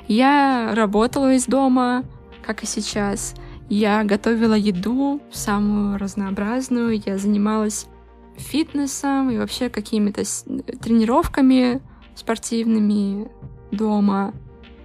Я 0.08 0.72
работала 0.74 1.34
из 1.34 1.46
дома, 1.46 2.04
как 2.44 2.62
и 2.62 2.66
сейчас. 2.66 3.34
Я 3.68 4.04
готовила 4.04 4.54
еду 4.54 5.20
самую 5.32 5.98
разнообразную, 5.98 7.00
я 7.04 7.16
занималась 7.16 7.86
фитнесом 8.36 9.30
и 9.30 9.38
вообще 9.38 9.68
какими-то 9.68 10.22
тренировками 10.80 11.80
спортивными 12.14 13.28
дома, 13.70 14.34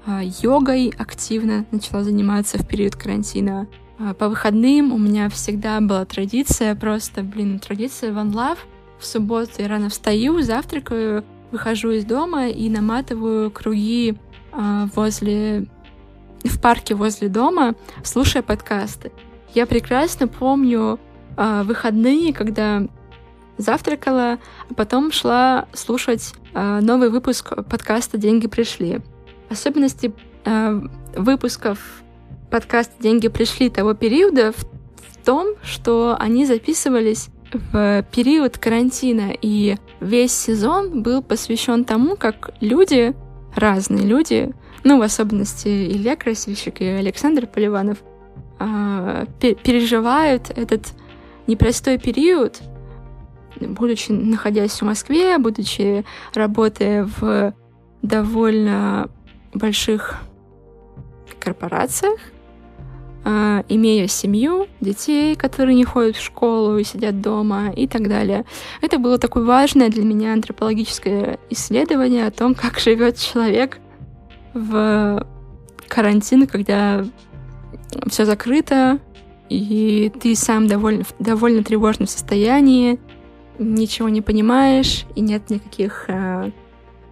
а, 0.06 0.22
йогой 0.24 0.94
активно 0.98 1.66
начала 1.72 2.04
заниматься 2.04 2.58
в 2.58 2.68
период 2.68 2.96
карантина. 2.96 3.68
А, 4.00 4.14
по 4.14 4.30
выходным 4.30 4.94
у 4.94 4.98
меня 4.98 5.30
всегда 5.30 5.80
была 5.82 6.06
традиция, 6.06 6.74
просто, 6.76 7.22
блин, 7.22 7.60
традиция 7.60 8.12
One 8.12 8.32
Love. 8.32 8.60
В 8.98 9.06
субботу 9.06 9.52
я 9.58 9.68
рано 9.68 9.90
встаю, 9.90 10.42
завтракаю, 10.42 11.24
выхожу 11.52 11.92
из 11.92 12.06
дома 12.06 12.48
и 12.48 12.70
наматываю 12.70 13.52
круги 13.52 14.18
возле 14.52 15.68
в 16.44 16.60
парке 16.60 16.96
возле 16.96 17.28
дома, 17.30 17.76
слушая 18.04 18.44
подкасты. 18.44 19.12
Я 19.54 19.66
прекрасно 19.66 20.28
помню 20.28 21.00
э, 21.36 21.64
выходные, 21.64 22.34
когда 22.34 22.84
завтракала, 23.58 24.40
а 24.70 24.74
потом 24.74 25.12
шла 25.12 25.68
слушать 25.74 26.34
э, 26.54 26.80
новый 26.82 27.10
выпуск 27.10 27.56
подкаста 27.70 28.18
«Деньги 28.18 28.48
пришли». 28.48 29.02
Особенности 29.50 30.14
э, 30.46 30.82
выпусков 31.16 31.80
подкаста 32.52 32.94
«Деньги 33.00 33.28
пришли» 33.28 33.70
того 33.70 33.94
периода 33.94 34.52
в, 34.52 34.62
в 34.62 35.26
том, 35.26 35.56
что 35.64 36.16
они 36.20 36.46
записывались 36.46 37.30
в 37.52 38.06
период 38.12 38.60
карантина, 38.60 39.34
и 39.42 39.78
весь 40.00 40.34
сезон 40.34 41.02
был 41.02 41.24
посвящен 41.24 41.84
тому, 41.84 42.16
как 42.16 42.52
люди, 42.62 43.16
разные 43.56 44.06
люди, 44.06 44.52
ну, 44.84 45.00
в 45.00 45.02
особенности 45.02 45.68
Илья 45.68 46.16
Красильщик 46.16 46.82
и 46.82 46.86
Александр 46.86 47.48
Поливанов, 47.48 47.98
а, 48.60 49.26
переживают 49.40 50.52
этот 50.56 50.94
непростой 51.48 51.98
период, 51.98 52.62
будучи 53.60 54.12
находясь 54.12 54.74
в 54.74 54.82
Москве, 54.84 55.38
будучи 55.38 56.06
работая 56.34 57.08
в 57.20 57.54
довольно 58.02 59.10
больших 59.54 60.18
корпорациях, 61.40 62.20
а, 63.32 63.64
имея 63.70 64.08
семью, 64.08 64.68
детей, 64.82 65.36
которые 65.36 65.76
не 65.76 65.86
ходят 65.86 66.16
в 66.16 66.24
школу 66.24 66.80
и 66.80 66.84
сидят 66.84 67.22
дома 67.22 67.72
и 67.72 67.88
так 67.88 68.08
далее. 68.10 68.44
Это 68.82 68.98
было 68.98 69.20
такое 69.20 69.44
важное 69.44 69.90
для 69.90 70.04
меня 70.04 70.34
антропологическое 70.34 71.38
исследование 71.52 72.26
о 72.26 72.32
том, 72.32 72.56
как 72.56 72.80
живет 72.80 73.20
человек 73.20 73.78
в 74.56 75.28
карантин, 75.88 76.48
когда 76.48 77.06
все 78.08 78.26
закрыто, 78.26 78.98
и 79.48 80.12
ты 80.20 80.36
сам 80.36 80.66
довольно, 80.66 81.04
в 81.04 81.14
довольно 81.20 81.64
тревожном 81.64 82.08
состоянии, 82.08 83.00
ничего 83.60 84.10
не 84.10 84.24
понимаешь, 84.24 85.06
и 85.14 85.22
нет 85.22 85.52
никаких 85.52 86.06
э, 86.08 86.50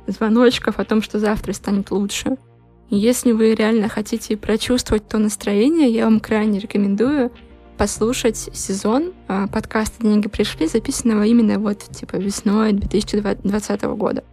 звоночков 0.08 0.80
о 0.80 0.84
том, 0.84 1.04
что 1.04 1.20
завтра 1.20 1.54
станет 1.54 1.92
лучше. 1.92 2.38
Если 2.90 3.34
вы 3.34 3.54
реально 3.54 3.90
хотите 3.90 4.38
прочувствовать 4.38 5.08
то 5.10 5.18
настроение, 5.18 5.90
я 5.90 6.06
вам 6.06 6.22
крайне 6.22 6.60
рекомендую 6.60 7.32
послушать 7.78 8.50
сезон 8.54 9.12
э, 9.28 9.48
подкаста 9.52 10.04
«Деньги 10.04 10.30
пришли», 10.30 10.68
записанного 10.68 11.24
именно 11.24 11.60
вот 11.60 11.80
типа 11.80 12.16
весной 12.16 12.72
2020 12.72 13.84
года. 13.84 14.24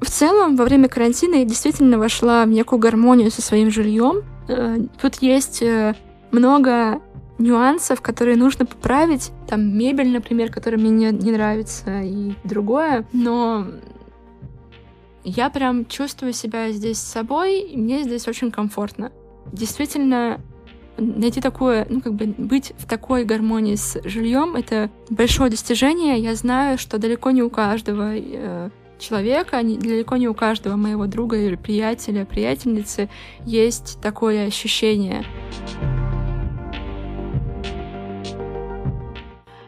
В 0.00 0.10
целом, 0.10 0.56
во 0.56 0.64
время 0.64 0.88
карантина 0.88 1.36
я 1.36 1.44
действительно 1.44 1.98
вошла 1.98 2.44
в 2.46 2.48
некую 2.48 2.78
гармонию 2.78 3.30
со 3.30 3.42
своим 3.42 3.70
жильем. 3.70 4.22
Э, 4.48 4.78
тут 5.00 5.16
есть 5.16 5.60
э, 5.60 5.94
много 6.32 7.02
нюансов, 7.36 8.00
которые 8.00 8.38
нужно 8.38 8.64
поправить. 8.64 9.30
Там 9.46 9.76
мебель, 9.76 10.10
например, 10.10 10.50
которая 10.50 10.80
мне 10.80 10.90
не, 10.90 11.10
не 11.10 11.32
нравится, 11.32 12.00
и 12.00 12.32
другое. 12.44 13.06
Но 13.12 13.66
я 15.28 15.50
прям 15.50 15.86
чувствую 15.86 16.32
себя 16.32 16.70
здесь 16.72 16.98
с 16.98 17.12
собой, 17.12 17.60
и 17.60 17.76
мне 17.76 18.02
здесь 18.02 18.26
очень 18.28 18.50
комфортно. 18.50 19.12
Действительно, 19.52 20.40
найти 20.98 21.40
такое, 21.40 21.86
ну, 21.88 22.00
как 22.00 22.14
бы 22.14 22.26
быть 22.36 22.72
в 22.78 22.86
такой 22.86 23.24
гармонии 23.24 23.76
с 23.76 24.00
жильем, 24.04 24.56
это 24.56 24.90
большое 25.10 25.50
достижение. 25.50 26.18
Я 26.18 26.34
знаю, 26.34 26.78
что 26.78 26.98
далеко 26.98 27.30
не 27.30 27.42
у 27.42 27.50
каждого 27.50 28.16
э, 28.16 28.70
человека, 28.98 29.62
далеко 29.62 30.16
не 30.16 30.28
у 30.28 30.34
каждого 30.34 30.76
моего 30.76 31.06
друга 31.06 31.36
или 31.36 31.56
приятеля, 31.56 32.24
приятельницы 32.24 33.08
есть 33.44 33.98
такое 34.00 34.46
ощущение. 34.46 35.24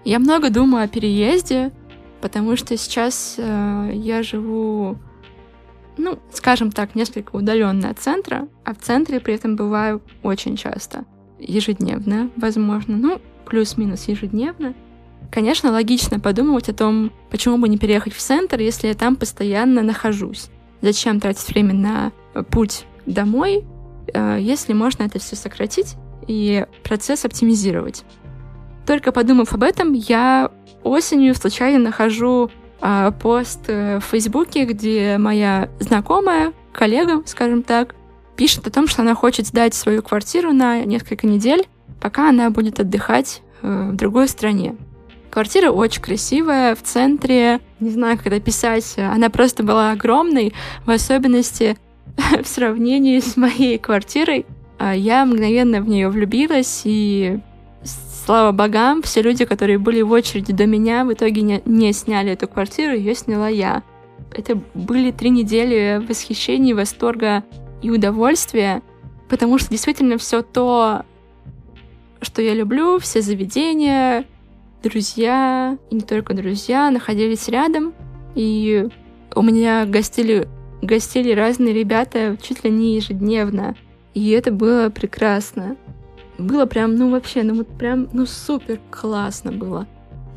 Я 0.05 0.19
много 0.19 0.51
думаю 0.51 0.85
о 0.85 0.89
переезде, 0.89 1.73
потому 2.21 2.57
что 2.57 2.77
сейчас 2.77 3.37
э, 3.39 3.91
я 3.95 4.23
живу, 4.23 4.99
ну, 6.01 6.19
скажем 6.33 6.73
так, 6.73 6.95
несколько 6.95 7.37
удаленно 7.37 7.91
от 7.91 7.99
центра, 7.99 8.49
а 8.65 8.75
в 8.75 8.79
центре 8.79 9.21
при 9.21 9.35
этом 9.35 9.57
бываю 9.57 10.03
очень 10.23 10.57
часто, 10.57 11.05
ежедневно, 11.39 12.31
возможно, 12.37 12.97
ну, 12.97 13.21
плюс-минус 13.47 14.09
ежедневно. 14.09 14.75
Конечно, 15.31 15.71
логично 15.71 16.19
подумать 16.19 16.69
о 16.69 16.75
том, 16.75 17.13
почему 17.31 17.59
бы 17.59 17.69
не 17.69 17.79
переехать 17.79 18.15
в 18.15 18.19
центр, 18.19 18.59
если 18.61 18.89
я 18.89 18.95
там 18.95 19.17
постоянно 19.17 19.83
нахожусь. 19.83 20.51
Зачем 20.81 21.21
тратить 21.21 21.49
время 21.49 21.75
на 21.75 22.13
путь 22.51 22.87
домой, 23.07 23.65
э, 24.13 24.39
если 24.41 24.73
можно 24.73 25.05
это 25.05 25.19
все 25.19 25.37
сократить 25.37 25.97
и 26.27 26.67
процесс 26.83 27.25
оптимизировать. 27.25 28.05
Только 28.87 29.13
подумав 29.13 29.53
об 29.53 29.63
этом, 29.63 29.93
я 29.93 30.51
осенью 30.83 31.35
случайно 31.35 31.79
нахожу 31.79 32.51
пост 33.21 33.69
в 33.69 34.01
Фейсбуке, 34.01 34.65
где 34.65 35.19
моя 35.19 35.69
знакомая, 35.81 36.53
коллега, 36.73 37.23
скажем 37.27 37.63
так, 37.63 37.95
пишет 38.37 38.67
о 38.67 38.71
том, 38.71 38.89
что 38.89 39.03
она 39.03 39.15
хочет 39.15 39.47
сдать 39.47 39.75
свою 39.75 40.03
квартиру 40.03 40.53
на 40.53 40.85
несколько 40.85 41.27
недель, 41.27 41.67
пока 42.01 42.31
она 42.31 42.49
будет 42.51 42.81
отдыхать 42.81 43.43
э, 43.61 43.91
в 43.93 43.97
другой 43.97 44.29
стране. 44.29 44.77
Квартира 45.31 45.71
очень 45.71 46.03
красивая, 46.03 46.75
в 46.75 46.83
центре, 46.83 47.61
не 47.79 47.91
знаю, 47.91 48.17
как 48.17 48.29
это 48.29 48.41
писать, 48.41 48.95
она 48.97 49.31
просто 49.31 49.63
была 49.63 49.93
огромной, 49.93 50.55
в 50.87 50.91
особенности 50.91 51.77
в 52.43 52.49
сравнении 52.49 53.21
с 53.21 53.37
моей 53.37 53.79
квартирой. 53.79 54.47
А 54.79 54.95
я 54.95 55.27
мгновенно 55.27 55.83
в 55.83 55.89
нее 55.89 56.09
влюбилась, 56.09 56.83
и 56.85 57.41
слава 57.85 58.53
богам, 58.53 59.03
все 59.03 59.23
люди, 59.23 59.45
которые 59.45 59.79
были 59.79 60.03
в 60.03 60.13
очереди 60.13 60.53
до 60.53 60.67
меня, 60.67 61.05
в 61.05 61.13
итоге 61.13 61.43
не, 61.43 61.63
не 61.65 61.93
сняли 61.93 62.33
эту 62.33 62.49
квартиру, 62.49 62.95
ее 62.95 63.15
сняла 63.15 63.49
я. 63.49 63.83
Это 64.33 64.61
были 64.75 65.11
три 65.11 65.31
недели 65.31 66.03
восхищения, 66.07 66.75
восторга 66.75 67.43
и 67.83 67.91
удовольствия, 67.91 68.83
потому 69.29 69.59
что 69.59 69.71
действительно 69.71 70.19
все 70.19 70.43
то, 70.43 71.03
что 72.23 72.43
я 72.43 72.55
люблю, 72.55 72.99
все 72.99 73.23
заведения, 73.23 74.25
друзья, 74.83 75.77
и 75.91 75.95
не 75.97 76.03
только 76.03 76.35
друзья, 76.35 76.91
находились 76.91 77.49
рядом, 77.49 77.93
и 78.35 78.89
у 79.35 79.43
меня 79.43 79.87
гостили, 79.87 80.49
гостили 80.83 81.33
разные 81.33 81.75
ребята 81.75 82.37
чуть 82.41 82.65
ли 82.65 82.71
не 82.71 82.97
ежедневно, 82.97 83.75
и 84.15 84.31
это 84.31 84.53
было 84.53 84.91
прекрасно. 84.91 85.77
Было 86.47 86.67
прям, 86.67 86.97
ну 86.97 87.11
вообще, 87.11 87.43
ну 87.43 87.55
вот 87.55 87.69
прям, 87.69 88.09
ну 88.13 88.27
супер 88.27 88.81
классно 88.91 89.53
было. 89.53 89.87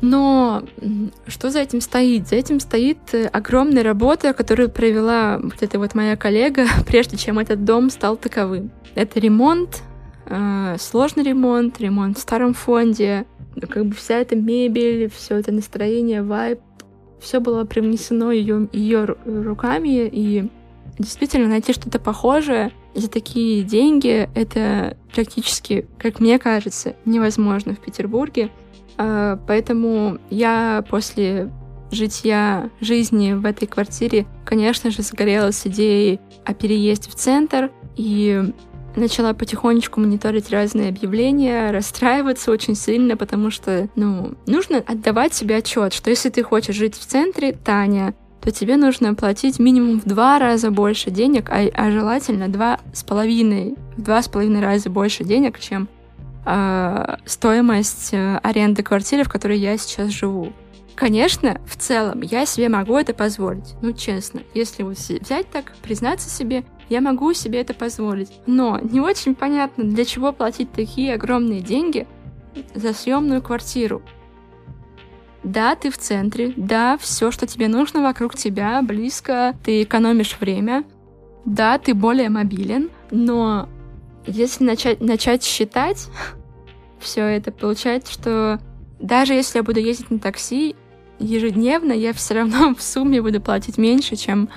Но 0.00 0.62
что 1.26 1.50
за 1.50 1.60
этим 1.60 1.80
стоит? 1.80 2.28
За 2.28 2.36
этим 2.36 2.60
стоит 2.60 2.98
э, 3.12 3.26
огромная 3.26 3.82
работа, 3.82 4.34
которую 4.34 4.68
провела 4.68 5.38
вот 5.42 5.62
эта 5.62 5.78
вот 5.78 5.94
моя 5.94 6.16
коллега, 6.16 6.66
прежде 6.86 7.16
чем 7.16 7.38
этот 7.38 7.64
дом 7.64 7.88
стал 7.88 8.16
таковым. 8.16 8.70
Это 8.94 9.18
ремонт, 9.18 9.82
э, 10.26 10.76
сложный 10.78 11.22
ремонт, 11.22 11.80
ремонт 11.80 12.18
в 12.18 12.20
старом 12.20 12.52
фонде, 12.52 13.24
как 13.70 13.86
бы 13.86 13.94
вся 13.94 14.16
эта 14.18 14.36
мебель, 14.36 15.10
все 15.10 15.36
это 15.36 15.52
настроение, 15.52 16.22
вайб, 16.22 16.60
все 17.20 17.40
было 17.40 17.64
привнесено 17.64 18.30
ее, 18.30 18.68
ее 18.72 19.16
руками, 19.24 20.06
и 20.06 20.50
действительно 20.98 21.48
найти 21.48 21.72
что-то 21.72 21.98
похожее 21.98 22.72
за 22.94 23.08
такие 23.08 23.62
деньги 23.62 24.28
это 24.34 24.96
практически, 25.12 25.86
как 25.98 26.20
мне 26.20 26.38
кажется, 26.38 26.96
невозможно 27.04 27.74
в 27.74 27.78
Петербурге. 27.78 28.50
А, 28.96 29.38
поэтому 29.46 30.18
я 30.30 30.84
после 30.88 31.50
житья 31.90 32.70
жизни 32.80 33.32
в 33.32 33.44
этой 33.44 33.66
квартире, 33.66 34.26
конечно 34.44 34.90
же, 34.90 35.02
загорелась 35.02 35.66
идеей 35.66 36.20
о 36.44 36.54
переезде 36.54 37.10
в 37.10 37.14
центр 37.14 37.70
и 37.96 38.42
начала 38.96 39.32
потихонечку 39.32 40.00
мониторить 40.00 40.50
разные 40.50 40.88
объявления, 40.88 41.70
расстраиваться 41.70 42.50
очень 42.52 42.74
сильно, 42.74 43.16
потому 43.16 43.50
что, 43.50 43.88
ну, 43.96 44.34
нужно 44.46 44.78
отдавать 44.78 45.34
себе 45.34 45.56
отчет, 45.56 45.92
что 45.92 46.10
если 46.10 46.28
ты 46.30 46.42
хочешь 46.42 46.76
жить 46.76 46.94
в 46.94 47.04
центре, 47.04 47.52
Таня, 47.52 48.14
то 48.44 48.50
тебе 48.50 48.76
нужно 48.76 49.14
платить 49.14 49.58
минимум 49.58 50.00
в 50.00 50.04
два 50.04 50.38
раза 50.38 50.70
больше 50.70 51.10
денег, 51.10 51.48
а, 51.48 51.66
а 51.72 51.90
желательно 51.90 52.48
два 52.48 52.78
с 52.92 53.02
половиной, 53.02 53.74
в 53.96 54.02
два 54.02 54.20
с 54.20 54.28
половиной 54.28 54.60
раза 54.60 54.90
больше 54.90 55.24
денег, 55.24 55.58
чем 55.58 55.88
э, 56.44 57.16
стоимость 57.24 58.12
аренды 58.12 58.82
квартиры, 58.82 59.24
в 59.24 59.30
которой 59.30 59.58
я 59.58 59.78
сейчас 59.78 60.10
живу. 60.10 60.52
Конечно, 60.94 61.58
в 61.66 61.76
целом 61.78 62.20
я 62.20 62.44
себе 62.44 62.68
могу 62.68 62.98
это 62.98 63.14
позволить. 63.14 63.74
Ну, 63.80 63.94
честно, 63.94 64.42
если 64.52 64.82
вот 64.82 64.98
взять 64.98 65.50
так, 65.50 65.72
признаться 65.82 66.28
себе, 66.28 66.64
я 66.90 67.00
могу 67.00 67.32
себе 67.32 67.62
это 67.62 67.72
позволить. 67.72 68.30
Но 68.46 68.78
не 68.78 69.00
очень 69.00 69.34
понятно, 69.34 69.84
для 69.84 70.04
чего 70.04 70.34
платить 70.34 70.70
такие 70.70 71.14
огромные 71.14 71.62
деньги 71.62 72.06
за 72.74 72.92
съемную 72.92 73.40
квартиру. 73.40 74.02
Да, 75.44 75.76
ты 75.76 75.90
в 75.90 75.98
центре, 75.98 76.54
да, 76.56 76.96
все, 76.98 77.30
что 77.30 77.46
тебе 77.46 77.68
нужно 77.68 78.02
вокруг 78.02 78.34
тебя, 78.34 78.80
близко, 78.82 79.54
ты 79.62 79.82
экономишь 79.82 80.38
время, 80.40 80.84
да, 81.44 81.78
ты 81.78 81.92
более 81.92 82.30
мобилен, 82.30 82.90
но 83.10 83.68
если 84.26 84.64
начать, 84.64 85.00
начать 85.00 85.44
считать 85.44 86.08
все 86.98 87.22
это, 87.22 87.52
получается, 87.52 88.10
что 88.10 88.58
даже 88.98 89.34
если 89.34 89.58
я 89.58 89.62
буду 89.62 89.80
ездить 89.80 90.10
на 90.10 90.18
такси 90.18 90.76
ежедневно, 91.18 91.92
я 91.92 92.14
все 92.14 92.34
равно 92.34 92.74
в 92.78 92.82
сумме 92.82 93.20
буду 93.20 93.40
платить 93.42 93.76
меньше, 93.76 94.16
чем 94.16 94.48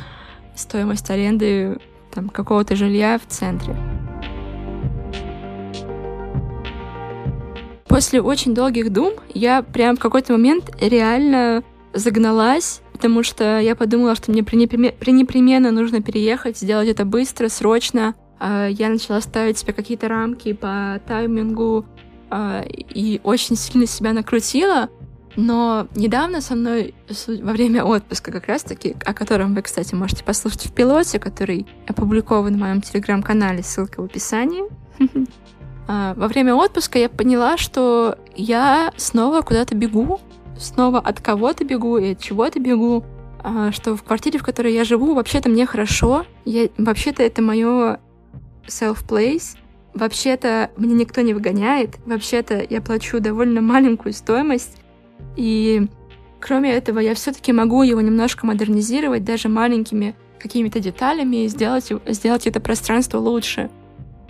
стоимость 0.55 1.09
аренды 1.09 1.79
там, 2.11 2.29
какого-то 2.29 2.77
жилья 2.77 3.19
в 3.19 3.27
центре. 3.27 3.75
После 7.97 8.21
очень 8.21 8.53
долгих 8.53 8.93
дум 8.93 9.13
я 9.33 9.63
прям 9.63 9.95
в 9.95 9.99
какой-то 9.99 10.33
момент 10.33 10.69
реально 10.79 11.63
загналась, 11.95 12.81
потому 12.93 13.23
что 13.23 13.59
я 13.59 13.75
подумала, 13.75 14.13
что 14.13 14.31
мне 14.31 14.43
пренепременно 14.43 15.71
нужно 15.71 16.03
переехать, 16.03 16.59
сделать 16.59 16.89
это 16.89 17.05
быстро, 17.05 17.49
срочно. 17.49 18.13
А, 18.37 18.67
я 18.67 18.89
начала 18.89 19.19
ставить 19.19 19.57
себе 19.57 19.73
какие-то 19.73 20.09
рамки 20.09 20.53
по 20.53 21.01
таймингу 21.07 21.87
а, 22.29 22.63
и 22.67 23.19
очень 23.23 23.55
сильно 23.55 23.87
себя 23.87 24.13
накрутила. 24.13 24.89
Но 25.35 25.87
недавно 25.95 26.41
со 26.41 26.53
мной 26.53 26.93
во 27.41 27.51
время 27.51 27.83
отпуска 27.83 28.31
как 28.31 28.45
раз-таки, 28.45 28.95
о 29.05 29.15
котором 29.15 29.55
вы, 29.55 29.63
кстати, 29.63 29.95
можете 29.95 30.23
послушать 30.23 30.67
в 30.67 30.71
пилоте, 30.71 31.17
который 31.17 31.65
опубликован 31.87 32.57
в 32.57 32.59
моем 32.59 32.79
телеграм-канале, 32.79 33.63
ссылка 33.63 34.03
в 34.03 34.05
описании, 34.05 34.65
во 35.87 36.27
время 36.27 36.53
отпуска 36.55 36.99
я 36.99 37.09
поняла, 37.09 37.57
что 37.57 38.17
я 38.35 38.91
снова 38.97 39.41
куда-то 39.41 39.75
бегу, 39.75 40.19
снова 40.59 40.99
от 40.99 41.21
кого-то 41.21 41.63
бегу 41.63 41.97
и 41.97 42.11
от 42.11 42.19
чего-то 42.19 42.59
бегу, 42.59 43.03
а, 43.39 43.71
что 43.71 43.95
в 43.95 44.03
квартире, 44.03 44.39
в 44.39 44.43
которой 44.43 44.73
я 44.73 44.83
живу, 44.83 45.13
вообще-то 45.13 45.49
мне 45.49 45.65
хорошо, 45.65 46.25
я, 46.45 46.69
вообще-то 46.77 47.23
это 47.23 47.41
мое 47.41 47.99
self-place, 48.67 49.57
вообще-то 49.93 50.71
мне 50.77 50.93
никто 50.95 51.21
не 51.21 51.33
выгоняет, 51.33 51.97
вообще-то 52.05 52.65
я 52.69 52.81
плачу 52.81 53.19
довольно 53.19 53.61
маленькую 53.61 54.13
стоимость, 54.13 54.77
и 55.35 55.87
кроме 56.39 56.73
этого 56.73 56.99
я 56.99 57.15
все-таки 57.15 57.53
могу 57.53 57.83
его 57.83 58.01
немножко 58.01 58.45
модернизировать 58.45 59.23
даже 59.23 59.49
маленькими 59.49 60.15
какими-то 60.39 60.79
деталями 60.79 61.45
и 61.45 61.47
сделать, 61.47 61.91
сделать 62.07 62.47
это 62.47 62.59
пространство 62.59 63.17
лучше. 63.17 63.69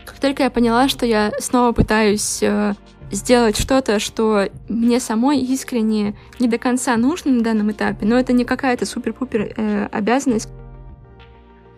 Как 0.08 0.20
только 0.20 0.43
я 0.43 0.50
поняла, 0.50 0.88
что 0.88 1.06
я 1.06 1.34
снова 1.38 1.74
пытаюсь 1.74 2.41
э, 2.41 2.76
сделать 3.12 3.58
что-то, 3.58 4.00
что 4.00 4.48
мне 4.70 5.02
самой 5.02 5.39
искренне 5.41 6.15
не 6.39 6.48
до 6.48 6.58
конца 6.58 6.96
нужно 6.96 7.34
на 7.34 7.43
данном 7.43 7.72
этапе, 7.72 8.06
но 8.06 8.17
это 8.17 8.32
не 8.32 8.46
какая-то 8.46 8.86
супер-пупер 8.86 9.54
э, 9.56 9.89
обязанность. 9.91 10.48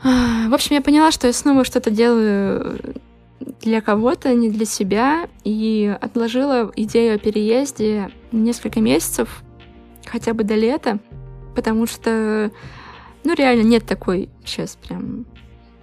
В 0.04 0.54
общем, 0.54 0.76
я 0.76 0.82
поняла, 0.82 1.12
что 1.12 1.26
я 1.26 1.34
снова 1.34 1.66
что-то 1.66 1.90
делаю 1.90 2.80
для 3.62 3.82
кого-то, 3.82 4.34
не 4.36 4.50
для 4.50 4.66
себя, 4.66 5.28
и 5.44 5.98
отложила 6.00 6.72
идею 6.76 7.16
о 7.16 7.18
переезде 7.18 8.12
несколько 8.32 8.80
месяцев, 8.80 9.42
хотя 10.06 10.36
бы 10.36 10.44
до 10.44 10.54
лета, 10.54 11.00
потому 11.56 11.88
что, 11.88 12.52
ну, 13.24 13.34
реально 13.34 13.64
нет 13.64 13.88
такой 13.88 14.30
сейчас 14.46 14.76
прям 14.76 15.26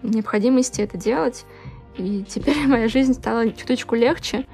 необходимости 0.02 0.80
это 0.80 0.96
делать. 0.96 1.44
И 1.98 2.24
теперь 2.28 2.56
моя 2.66 2.88
жизнь 2.88 3.14
стала 3.14 3.50
чуточку 3.50 3.94
легче. 3.94 4.46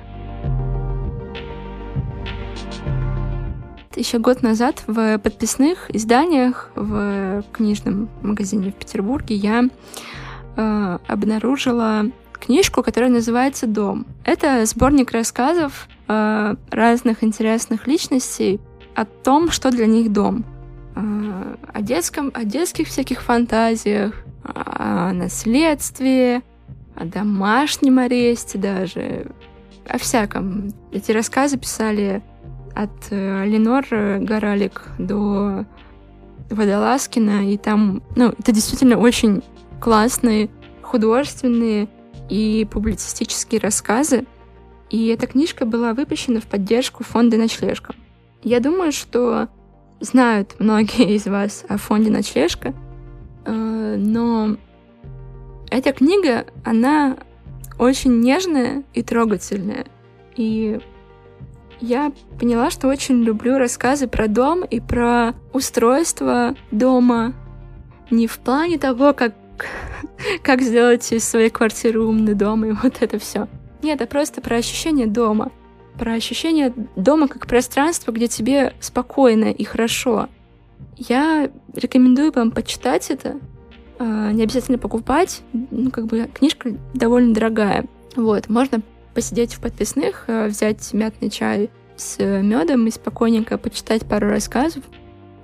Еще 3.94 4.18
год 4.18 4.42
назад 4.42 4.82
в 4.86 5.18
подписных 5.18 5.94
изданиях 5.94 6.70
в 6.74 7.44
книжном 7.52 8.08
магазине 8.22 8.70
в 8.70 8.74
Петербурге 8.74 9.34
я 9.34 9.68
э, 10.56 10.98
обнаружила 11.06 12.06
книжку, 12.32 12.82
которая 12.82 13.10
называется 13.10 13.66
«Дом». 13.66 14.06
Это 14.24 14.64
сборник 14.64 15.12
рассказов 15.12 15.88
э, 16.08 16.54
разных 16.70 17.22
интересных 17.22 17.86
личностей 17.86 18.60
о 18.94 19.04
том, 19.04 19.50
что 19.50 19.70
для 19.70 19.86
них 19.86 20.10
дом. 20.10 20.44
Э, 20.96 21.56
о, 21.72 21.82
детском, 21.82 22.30
о 22.34 22.44
детских 22.44 22.88
всяких 22.88 23.22
фантазиях, 23.22 24.14
о 24.42 25.12
наследстве, 25.12 26.42
о 26.94 27.04
домашнем 27.04 27.98
аресте 27.98 28.58
даже, 28.58 29.26
о 29.86 29.98
всяком. 29.98 30.72
Эти 30.92 31.12
рассказы 31.12 31.58
писали 31.58 32.22
от 32.74 32.90
э, 33.10 33.46
Ленор 33.46 33.86
Горалик 34.20 34.82
до 34.98 35.64
Водолазкина, 36.50 37.52
и 37.52 37.56
там, 37.56 38.02
ну, 38.16 38.34
это 38.38 38.52
действительно 38.52 38.98
очень 38.98 39.42
классные 39.80 40.50
художественные 40.82 41.88
и 42.28 42.66
публицистические 42.70 43.60
рассказы. 43.60 44.26
И 44.90 45.06
эта 45.08 45.26
книжка 45.26 45.64
была 45.64 45.94
выпущена 45.94 46.40
в 46.40 46.44
поддержку 46.44 47.02
фонда 47.02 47.38
«Ночлежка». 47.38 47.94
Я 48.42 48.60
думаю, 48.60 48.92
что 48.92 49.48
знают 50.00 50.56
многие 50.58 51.16
из 51.16 51.26
вас 51.26 51.64
о 51.68 51.78
фонде 51.78 52.10
«Ночлежка», 52.10 52.74
э, 53.44 53.96
но 53.98 54.56
эта 55.72 55.92
книга, 55.92 56.46
она 56.64 57.16
очень 57.78 58.20
нежная 58.20 58.84
и 58.92 59.02
трогательная. 59.02 59.86
И 60.36 60.78
я 61.80 62.12
поняла, 62.38 62.70
что 62.70 62.88
очень 62.88 63.22
люблю 63.22 63.56
рассказы 63.56 64.06
про 64.06 64.28
дом 64.28 64.64
и 64.64 64.80
про 64.80 65.34
устройство 65.52 66.54
дома. 66.70 67.34
Не 68.10 68.26
в 68.26 68.38
плане 68.38 68.78
того, 68.78 69.14
как, 69.14 69.34
как 70.42 70.60
сделать 70.60 71.10
из 71.10 71.24
своей 71.24 71.48
квартиры 71.48 72.02
умный 72.02 72.34
дом 72.34 72.64
и 72.66 72.72
вот 72.82 72.98
это 73.00 73.18
все. 73.18 73.48
Нет, 73.82 74.00
это 74.00 74.10
просто 74.10 74.42
про 74.42 74.56
ощущение 74.56 75.06
дома. 75.06 75.50
Про 75.98 76.12
ощущение 76.12 76.72
дома 76.96 77.28
как 77.28 77.46
пространство, 77.46 78.12
где 78.12 78.28
тебе 78.28 78.74
спокойно 78.80 79.46
и 79.46 79.64
хорошо. 79.64 80.28
Я 80.96 81.50
рекомендую 81.74 82.32
вам 82.32 82.50
почитать 82.50 83.10
это, 83.10 83.30
а, 83.30 83.51
не 83.98 84.42
обязательно 84.42 84.78
покупать. 84.78 85.42
Ну, 85.52 85.90
как 85.90 86.06
бы 86.06 86.28
книжка 86.32 86.74
довольно 86.94 87.34
дорогая. 87.34 87.86
Вот, 88.16 88.48
можно 88.48 88.82
посидеть 89.14 89.54
в 89.54 89.60
подписных, 89.60 90.24
а, 90.28 90.48
взять 90.48 90.92
мятный 90.92 91.30
чай 91.30 91.70
с 91.96 92.18
медом 92.18 92.86
и 92.86 92.90
спокойненько 92.90 93.58
почитать 93.58 94.06
пару 94.06 94.28
рассказов, 94.28 94.82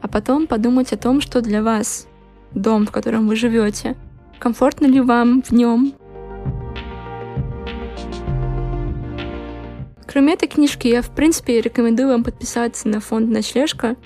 а 0.01 0.09
потом 0.09 0.47
подумать 0.47 0.93
о 0.93 0.97
том, 0.97 1.21
что 1.21 1.41
для 1.41 1.63
вас 1.63 2.07
дом, 2.53 2.87
в 2.87 2.91
котором 2.91 3.29
вы 3.29 3.37
живете, 3.37 3.97
комфортно 4.39 4.87
ли 4.87 5.01
вам 5.01 5.43
в 5.43 5.53
нем. 5.53 5.93
Кроме 10.07 10.33
этой 10.33 10.49
книжки, 10.49 10.89
я, 10.89 11.03
в 11.03 11.11
принципе, 11.11 11.61
рекомендую 11.61 12.09
вам 12.09 12.25
подписаться 12.25 12.89
на 12.89 13.01
фонд 13.01 13.29
«Ночлежка», 13.29 13.97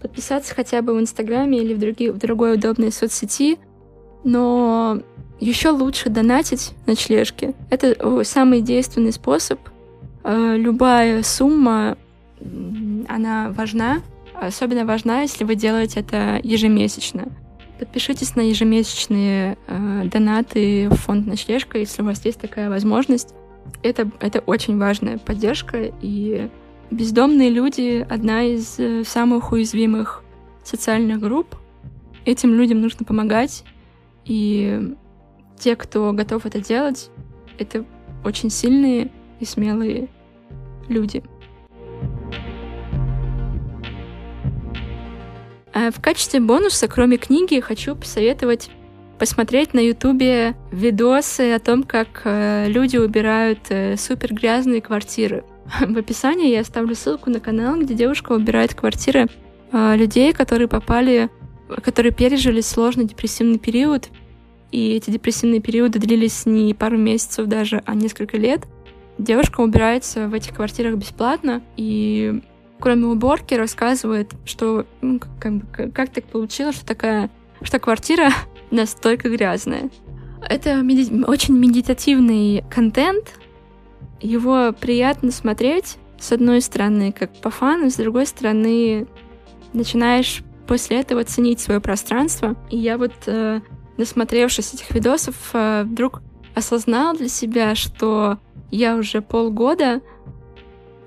подписаться 0.00 0.54
хотя 0.54 0.82
бы 0.82 0.94
в 0.94 1.00
Инстаграме 1.00 1.58
или 1.58 1.74
в, 1.74 1.78
другие, 1.78 2.12
в 2.12 2.18
другой 2.18 2.54
удобной 2.54 2.92
соцсети, 2.92 3.58
но 4.24 5.00
еще 5.40 5.70
лучше 5.70 6.10
донатить 6.10 6.72
ночлежки. 6.86 7.54
Это 7.70 8.24
самый 8.24 8.60
действенный 8.60 9.12
способ. 9.12 9.60
Э, 10.24 10.56
любая 10.56 11.22
сумма, 11.22 11.96
она 13.08 13.50
важна, 13.50 14.02
особенно 14.34 14.84
важна, 14.84 15.22
если 15.22 15.44
вы 15.44 15.54
делаете 15.54 16.00
это 16.00 16.40
ежемесячно. 16.42 17.28
Подпишитесь 17.78 18.34
на 18.34 18.40
ежемесячные 18.40 19.56
э, 19.66 20.02
донаты 20.06 20.88
в 20.88 20.96
фонд 20.96 21.26
«Ночлежка», 21.26 21.78
если 21.78 22.02
у 22.02 22.04
вас 22.04 22.24
есть 22.24 22.40
такая 22.40 22.68
возможность. 22.68 23.34
Это, 23.82 24.10
это 24.20 24.40
очень 24.40 24.78
важная 24.78 25.18
поддержка, 25.18 25.92
и 26.02 26.48
бездомные 26.90 27.50
люди— 27.50 28.06
одна 28.10 28.44
из 28.44 28.78
э, 28.78 29.04
самых 29.04 29.52
уязвимых 29.52 30.22
социальных 30.64 31.20
групп. 31.20 31.56
Этим 32.24 32.54
людям 32.54 32.80
нужно 32.80 33.04
помогать, 33.04 33.64
и 34.24 34.94
те, 35.58 35.76
кто 35.76 36.12
готов 36.12 36.46
это 36.46 36.60
делать, 36.60 37.10
это 37.58 37.84
очень 38.24 38.50
сильные 38.50 39.10
и 39.40 39.44
смелые 39.44 40.08
люди. 40.88 41.22
А 45.72 45.90
в 45.90 46.00
качестве 46.00 46.40
бонуса, 46.40 46.88
кроме 46.88 47.18
книги, 47.18 47.60
хочу 47.60 47.94
посоветовать 47.94 48.70
посмотреть 49.18 49.74
на 49.74 49.80
Ютубе 49.80 50.54
видосы 50.70 51.52
о 51.52 51.58
том, 51.58 51.82
как 51.82 52.22
э, 52.24 52.66
люди 52.68 52.96
убирают 52.96 53.60
э, 53.68 53.96
супер 53.96 54.32
грязные 54.32 54.80
квартиры. 54.80 55.44
В 55.80 55.98
описании 55.98 56.50
я 56.50 56.60
оставлю 56.60 56.94
ссылку 56.94 57.30
на 57.30 57.40
канал, 57.40 57.78
где 57.80 57.94
девушка 57.94 58.32
убирает 58.32 58.74
квартиры 58.74 59.26
э, 59.72 59.96
людей, 59.96 60.32
которые 60.32 60.68
попали, 60.68 61.30
которые 61.82 62.12
пережили 62.12 62.60
сложный 62.60 63.04
депрессивный 63.04 63.58
период. 63.58 64.08
И 64.70 64.90
эти 64.90 65.10
депрессивные 65.10 65.60
периоды 65.60 65.98
длились 65.98 66.44
не 66.44 66.74
пару 66.74 66.98
месяцев 66.98 67.46
даже, 67.46 67.82
а 67.86 67.94
несколько 67.94 68.36
лет. 68.36 68.66
Девушка 69.16 69.60
убирается 69.62 70.28
в 70.28 70.34
этих 70.34 70.54
квартирах 70.54 70.96
бесплатно, 70.96 71.62
и 71.76 72.40
кроме 72.78 73.06
уборки 73.06 73.54
рассказывает, 73.54 74.30
что 74.44 74.86
ну, 75.00 75.18
как, 75.18 75.52
как, 75.72 75.92
как 75.92 76.10
так 76.10 76.24
получилось, 76.26 76.76
что 76.76 76.86
такая, 76.86 77.30
что 77.62 77.78
квартира 77.78 78.30
настолько 78.70 79.28
грязная. 79.28 79.90
Это 80.48 80.80
меди- 80.82 81.24
очень 81.24 81.58
медитативный 81.58 82.62
контент, 82.70 83.32
его 84.20 84.72
приятно 84.72 85.30
смотреть, 85.30 85.96
с 86.18 86.32
одной 86.32 86.60
стороны, 86.60 87.12
как 87.12 87.32
по 87.40 87.50
фану, 87.50 87.90
с 87.90 87.96
другой 87.96 88.26
стороны, 88.26 89.06
начинаешь 89.72 90.42
после 90.66 91.00
этого 91.00 91.24
ценить 91.24 91.60
свое 91.60 91.80
пространство. 91.80 92.56
И 92.70 92.76
я 92.76 92.98
вот, 92.98 93.12
э, 93.26 93.60
насмотревшись 93.96 94.74
этих 94.74 94.90
видосов, 94.90 95.36
э, 95.52 95.84
вдруг 95.84 96.22
осознала 96.54 97.16
для 97.16 97.28
себя, 97.28 97.74
что 97.74 98.38
я 98.70 98.96
уже 98.96 99.22
полгода, 99.22 100.00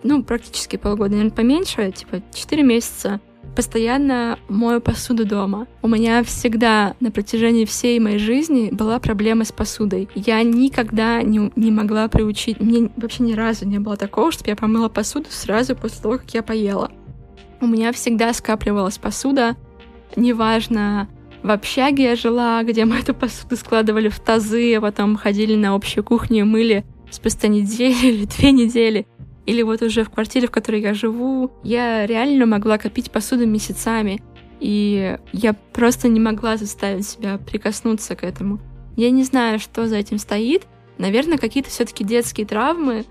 ну, 0.03 0.23
практически 0.23 0.77
полгода, 0.77 1.11
наверное, 1.11 1.35
поменьше, 1.35 1.91
типа 1.91 2.23
4 2.33 2.63
месяца, 2.63 3.19
постоянно 3.55 4.39
мою 4.49 4.81
посуду 4.81 5.25
дома. 5.25 5.67
У 5.81 5.87
меня 5.87 6.23
всегда 6.23 6.95
на 6.99 7.11
протяжении 7.11 7.65
всей 7.65 7.99
моей 7.99 8.17
жизни 8.17 8.69
была 8.71 8.99
проблема 8.99 9.45
с 9.45 9.51
посудой. 9.51 10.09
Я 10.15 10.41
никогда 10.43 11.21
не, 11.21 11.51
не 11.55 11.71
могла 11.71 12.07
приучить... 12.07 12.59
Мне 12.59 12.89
вообще 12.97 13.23
ни 13.23 13.33
разу 13.33 13.67
не 13.67 13.79
было 13.79 13.97
такого, 13.97 14.31
чтобы 14.31 14.49
я 14.49 14.55
помыла 14.55 14.89
посуду 14.89 15.27
сразу 15.29 15.75
после 15.75 16.01
того, 16.01 16.17
как 16.17 16.33
я 16.33 16.43
поела. 16.43 16.91
У 17.59 17.67
меня 17.67 17.91
всегда 17.91 18.33
скапливалась 18.33 18.97
посуда, 18.97 19.55
неважно, 20.15 21.07
в 21.43 21.49
общаге 21.49 22.03
я 22.03 22.15
жила, 22.15 22.61
где 22.63 22.85
мы 22.85 22.97
эту 22.97 23.13
посуду 23.13 23.55
складывали 23.55 24.09
в 24.09 24.19
тазы, 24.19 24.75
а 24.75 24.81
потом 24.81 25.15
ходили 25.15 25.55
на 25.55 25.73
общую 25.73 26.03
кухню 26.03 26.39
и 26.39 26.43
мыли 26.43 26.85
спустя 27.09 27.47
неделю 27.47 27.95
или 28.03 28.25
две 28.25 28.51
недели. 28.51 29.07
Или 29.45 29.61
вот 29.63 29.81
уже 29.81 30.03
в 30.03 30.09
квартире, 30.09 30.47
в 30.47 30.51
которой 30.51 30.81
я 30.81 30.93
живу, 30.93 31.51
я 31.63 32.05
реально 32.05 32.45
могла 32.45 32.77
копить 32.77 33.11
посуду 33.11 33.47
месяцами. 33.47 34.21
И 34.59 35.17
я 35.31 35.53
просто 35.53 36.07
не 36.07 36.19
могла 36.19 36.57
заставить 36.57 37.07
себя 37.07 37.39
прикоснуться 37.39 38.15
к 38.15 38.23
этому. 38.23 38.59
Я 38.95 39.09
не 39.09 39.23
знаю, 39.23 39.59
что 39.59 39.87
за 39.87 39.97
этим 39.97 40.19
стоит. 40.19 40.67
Наверное, 40.99 41.39
какие-то 41.39 41.69
все-таки 41.69 42.03
детские 42.03 42.45
травмы, 42.45 43.05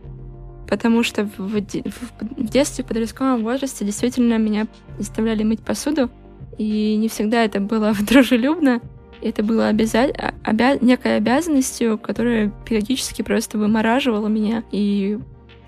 потому 0.69 1.03
что 1.03 1.25
в, 1.25 1.39
в, 1.39 1.55
в 1.57 2.49
детстве, 2.49 2.85
в 2.85 2.87
подростковом 2.87 3.43
возрасте 3.43 3.85
действительно 3.85 4.39
меня 4.39 4.69
заставляли 4.99 5.43
мыть 5.43 5.61
посуду, 5.61 6.09
и 6.57 6.95
не 6.97 7.09
всегда 7.09 7.45
это 7.45 7.59
было 7.59 7.93
дружелюбно. 8.09 8.81
Это 9.23 9.43
было 9.43 9.69
обяза... 9.69 10.05
обя... 10.45 10.79
некой 10.81 11.17
обязанностью, 11.17 11.99
которая 11.99 12.53
периодически 12.65 13.23
просто 13.23 13.59
вымораживала 13.59 14.29
меня, 14.29 14.63
и 14.71 15.19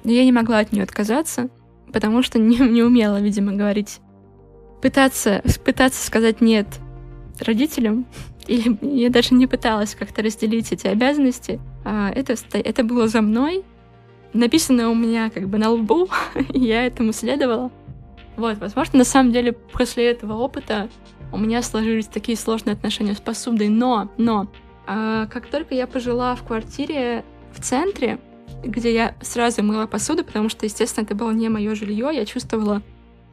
я 0.04 0.24
не 0.24 0.32
могла 0.32 0.58
от 0.58 0.72
нее 0.72 0.82
отказаться, 0.82 1.48
потому 1.92 2.22
что 2.22 2.38
не, 2.38 2.56
не 2.56 2.82
умела, 2.82 3.20
видимо, 3.20 3.52
говорить. 3.52 4.00
Пытаться, 4.80 5.42
пытаться 5.64 6.04
сказать 6.04 6.40
«нет» 6.40 6.66
родителям, 7.40 8.06
или 8.46 8.76
я 8.82 9.10
даже 9.10 9.34
не 9.34 9.46
пыталась 9.46 9.94
как-то 9.94 10.22
разделить 10.22 10.72
эти 10.72 10.86
обязанности. 10.86 11.60
А 11.84 12.10
это, 12.10 12.34
это 12.52 12.84
было 12.84 13.08
за 13.08 13.22
мной, 13.22 13.64
написано 14.32 14.90
у 14.90 14.94
меня 14.94 15.30
как 15.30 15.48
бы 15.48 15.58
на 15.58 15.70
лбу, 15.70 16.08
и 16.52 16.60
я 16.60 16.86
этому 16.86 17.12
следовала. 17.12 17.70
Вот, 18.36 18.58
возможно, 18.58 19.00
на 19.00 19.04
самом 19.04 19.32
деле 19.32 19.52
после 19.52 20.10
этого 20.10 20.34
опыта 20.34 20.88
у 21.32 21.38
меня 21.38 21.62
сложились 21.62 22.06
такие 22.06 22.36
сложные 22.36 22.74
отношения 22.74 23.14
с 23.14 23.20
посудой, 23.20 23.68
но, 23.68 24.10
но, 24.16 24.48
а, 24.86 25.26
как 25.26 25.46
только 25.46 25.74
я 25.74 25.86
пожила 25.86 26.34
в 26.34 26.42
квартире 26.42 27.24
в 27.52 27.60
центре, 27.60 28.18
где 28.62 28.94
я 28.94 29.14
сразу 29.20 29.62
мыла 29.62 29.86
посуду, 29.86 30.24
потому 30.24 30.48
что, 30.48 30.66
естественно, 30.66 31.04
это 31.04 31.14
было 31.14 31.30
не 31.30 31.48
мое 31.48 31.74
жилье, 31.74 32.10
я 32.12 32.24
чувствовала 32.24 32.82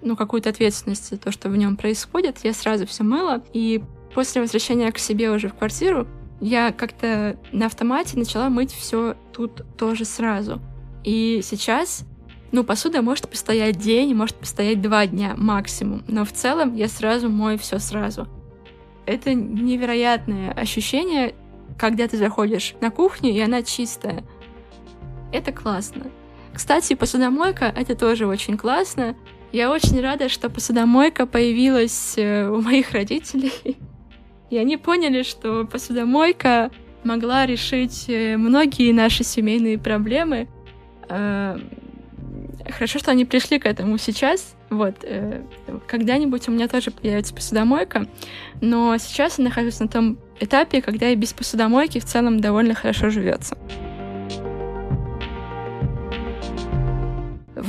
ну, 0.01 0.15
какую-то 0.15 0.49
ответственность 0.49 1.09
за 1.09 1.17
то, 1.17 1.31
что 1.31 1.49
в 1.49 1.57
нем 1.57 1.75
происходит. 1.75 2.39
Я 2.43 2.53
сразу 2.53 2.87
все 2.87 3.03
мыла, 3.03 3.43
и 3.53 3.83
после 4.13 4.41
возвращения 4.41 4.91
к 4.91 4.97
себе 4.97 5.29
уже 5.29 5.49
в 5.49 5.55
квартиру 5.55 6.07
я 6.41 6.71
как-то 6.71 7.37
на 7.51 7.65
автомате 7.65 8.17
начала 8.17 8.49
мыть 8.49 8.73
все 8.73 9.15
тут 9.33 9.63
тоже 9.77 10.05
сразу. 10.05 10.61
И 11.03 11.41
сейчас, 11.43 12.05
ну, 12.51 12.63
посуда 12.63 13.01
может 13.01 13.29
постоять 13.29 13.77
день, 13.77 14.13
может 14.13 14.35
постоять 14.35 14.81
два 14.81 15.05
дня 15.05 15.33
максимум, 15.37 16.03
но 16.07 16.25
в 16.25 16.31
целом 16.31 16.75
я 16.75 16.87
сразу 16.87 17.29
мою 17.29 17.57
все 17.57 17.79
сразу. 17.79 18.27
Это 19.05 19.33
невероятное 19.33 20.51
ощущение, 20.51 21.35
когда 21.77 22.07
ты 22.07 22.17
заходишь 22.17 22.75
на 22.79 22.91
кухню, 22.91 23.31
и 23.31 23.39
она 23.39 23.63
чистая. 23.63 24.23
Это 25.31 25.51
классно. 25.51 26.07
Кстати, 26.53 26.95
посудомойка— 26.95 27.73
это 27.77 27.95
тоже 27.95 28.25
очень 28.27 28.57
классно. 28.57 29.15
Я 29.51 29.71
очень 29.71 29.99
рада, 30.01 30.29
что 30.29 30.49
посудомойка 30.49 31.25
появилась 31.25 32.15
э, 32.17 32.47
у 32.47 32.61
моих 32.61 32.91
родителей. 32.91 33.77
И 34.49 34.57
они 34.57 34.77
поняли, 34.77 35.23
что 35.23 35.65
посудомойка 35.65 36.71
могла 37.03 37.45
решить 37.45 38.05
э, 38.07 38.37
многие 38.37 38.91
наши 38.91 39.23
семейные 39.23 39.79
проблемы. 39.79 40.47
Э, 41.07 41.57
хорошо, 42.69 42.99
что 42.99 43.11
они 43.11 43.25
пришли 43.25 43.59
к 43.59 43.65
этому 43.65 43.97
сейчас. 43.97 44.55
Вот, 44.69 45.03
когда-нибудь 45.87 46.47
у 46.47 46.51
меня 46.51 46.67
тоже 46.67 46.91
появится 46.91 47.33
посудомойка, 47.33 48.05
но 48.61 48.95
сейчас 48.99 49.39
я 49.39 49.45
нахожусь 49.45 49.79
на 49.79 49.87
том 49.87 50.19
этапе, 50.39 50.83
когда 50.83 51.09
и 51.09 51.15
без 51.15 51.33
посудомойки 51.33 51.99
в 51.99 52.05
целом 52.05 52.39
довольно 52.39 52.75
хорошо 52.75 53.09
живется. 53.09 53.57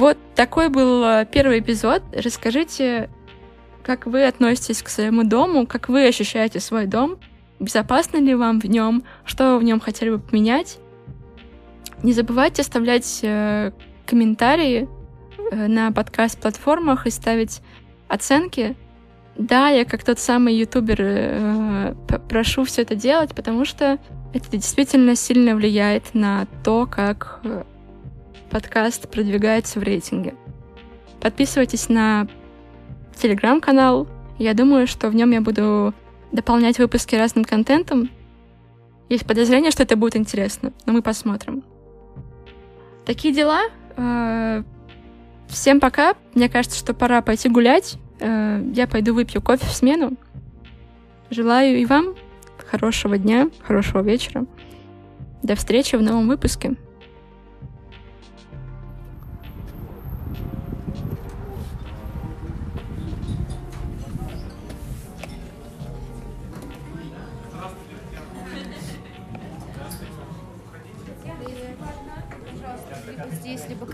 Вот 0.00 0.16
такой 0.34 0.70
был 0.70 1.04
э, 1.04 1.26
первый 1.30 1.58
эпизод. 1.58 2.02
Расскажите, 2.14 3.10
как 3.82 4.06
вы 4.06 4.24
относитесь 4.24 4.82
к 4.82 4.88
своему 4.88 5.24
дому, 5.24 5.66
как 5.66 5.90
вы 5.90 6.06
ощущаете 6.08 6.58
свой 6.58 6.86
дом, 6.86 7.18
безопасно 7.58 8.16
ли 8.16 8.34
вам 8.34 8.60
в 8.60 8.64
нем, 8.64 9.04
что 9.26 9.52
вы 9.52 9.58
в 9.58 9.62
нем 9.62 9.78
хотели 9.78 10.08
бы 10.08 10.18
поменять. 10.18 10.78
Не 12.02 12.14
забывайте 12.14 12.62
оставлять 12.62 13.20
э, 13.22 13.72
комментарии 14.06 14.88
э, 15.50 15.66
на 15.66 15.92
подкаст-платформах 15.92 17.06
и 17.06 17.10
ставить 17.10 17.60
оценки. 18.08 18.76
Да, 19.36 19.68
я 19.68 19.84
как 19.84 20.02
тот 20.02 20.18
самый 20.18 20.54
ютубер 20.54 20.96
э, 20.98 21.94
прошу 22.26 22.64
все 22.64 22.80
это 22.82 22.94
делать, 22.94 23.34
потому 23.34 23.66
что 23.66 23.98
это 24.32 24.48
действительно 24.50 25.14
сильно 25.14 25.54
влияет 25.54 26.14
на 26.14 26.46
то, 26.64 26.86
как 26.86 27.40
э, 27.44 27.64
подкаст 28.50 29.08
продвигается 29.08 29.80
в 29.80 29.82
рейтинге. 29.82 30.34
Подписывайтесь 31.20 31.88
на 31.88 32.26
телеграм-канал. 33.16 34.08
Я 34.38 34.54
думаю, 34.54 34.86
что 34.86 35.08
в 35.08 35.14
нем 35.14 35.30
я 35.30 35.40
буду 35.40 35.94
дополнять 36.32 36.78
выпуски 36.78 37.14
разным 37.14 37.44
контентом. 37.44 38.10
Есть 39.08 39.26
подозрение, 39.26 39.70
что 39.70 39.82
это 39.82 39.96
будет 39.96 40.16
интересно, 40.16 40.72
но 40.86 40.92
мы 40.92 41.02
посмотрим. 41.02 41.62
Такие 43.04 43.34
дела. 43.34 43.62
Э, 43.96 44.62
всем 45.48 45.80
пока. 45.80 46.14
Мне 46.34 46.48
кажется, 46.48 46.78
что 46.78 46.94
пора 46.94 47.22
пойти 47.22 47.48
гулять. 47.48 47.96
Э, 48.20 48.62
я 48.74 48.86
пойду 48.86 49.14
выпью 49.14 49.42
кофе 49.42 49.66
в 49.66 49.72
смену. 49.72 50.16
Желаю 51.30 51.78
и 51.78 51.86
вам 51.86 52.14
хорошего 52.68 53.18
дня, 53.18 53.50
хорошего 53.62 54.02
вечера. 54.02 54.46
До 55.42 55.54
встречи 55.54 55.96
в 55.96 56.02
новом 56.02 56.28
выпуске. 56.28 56.76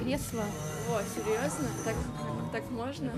Кресло. 0.06 0.44
О, 0.88 1.00
серьезно? 1.14 1.68
Так, 1.84 1.94
так 2.52 2.70
можно? 2.70 3.10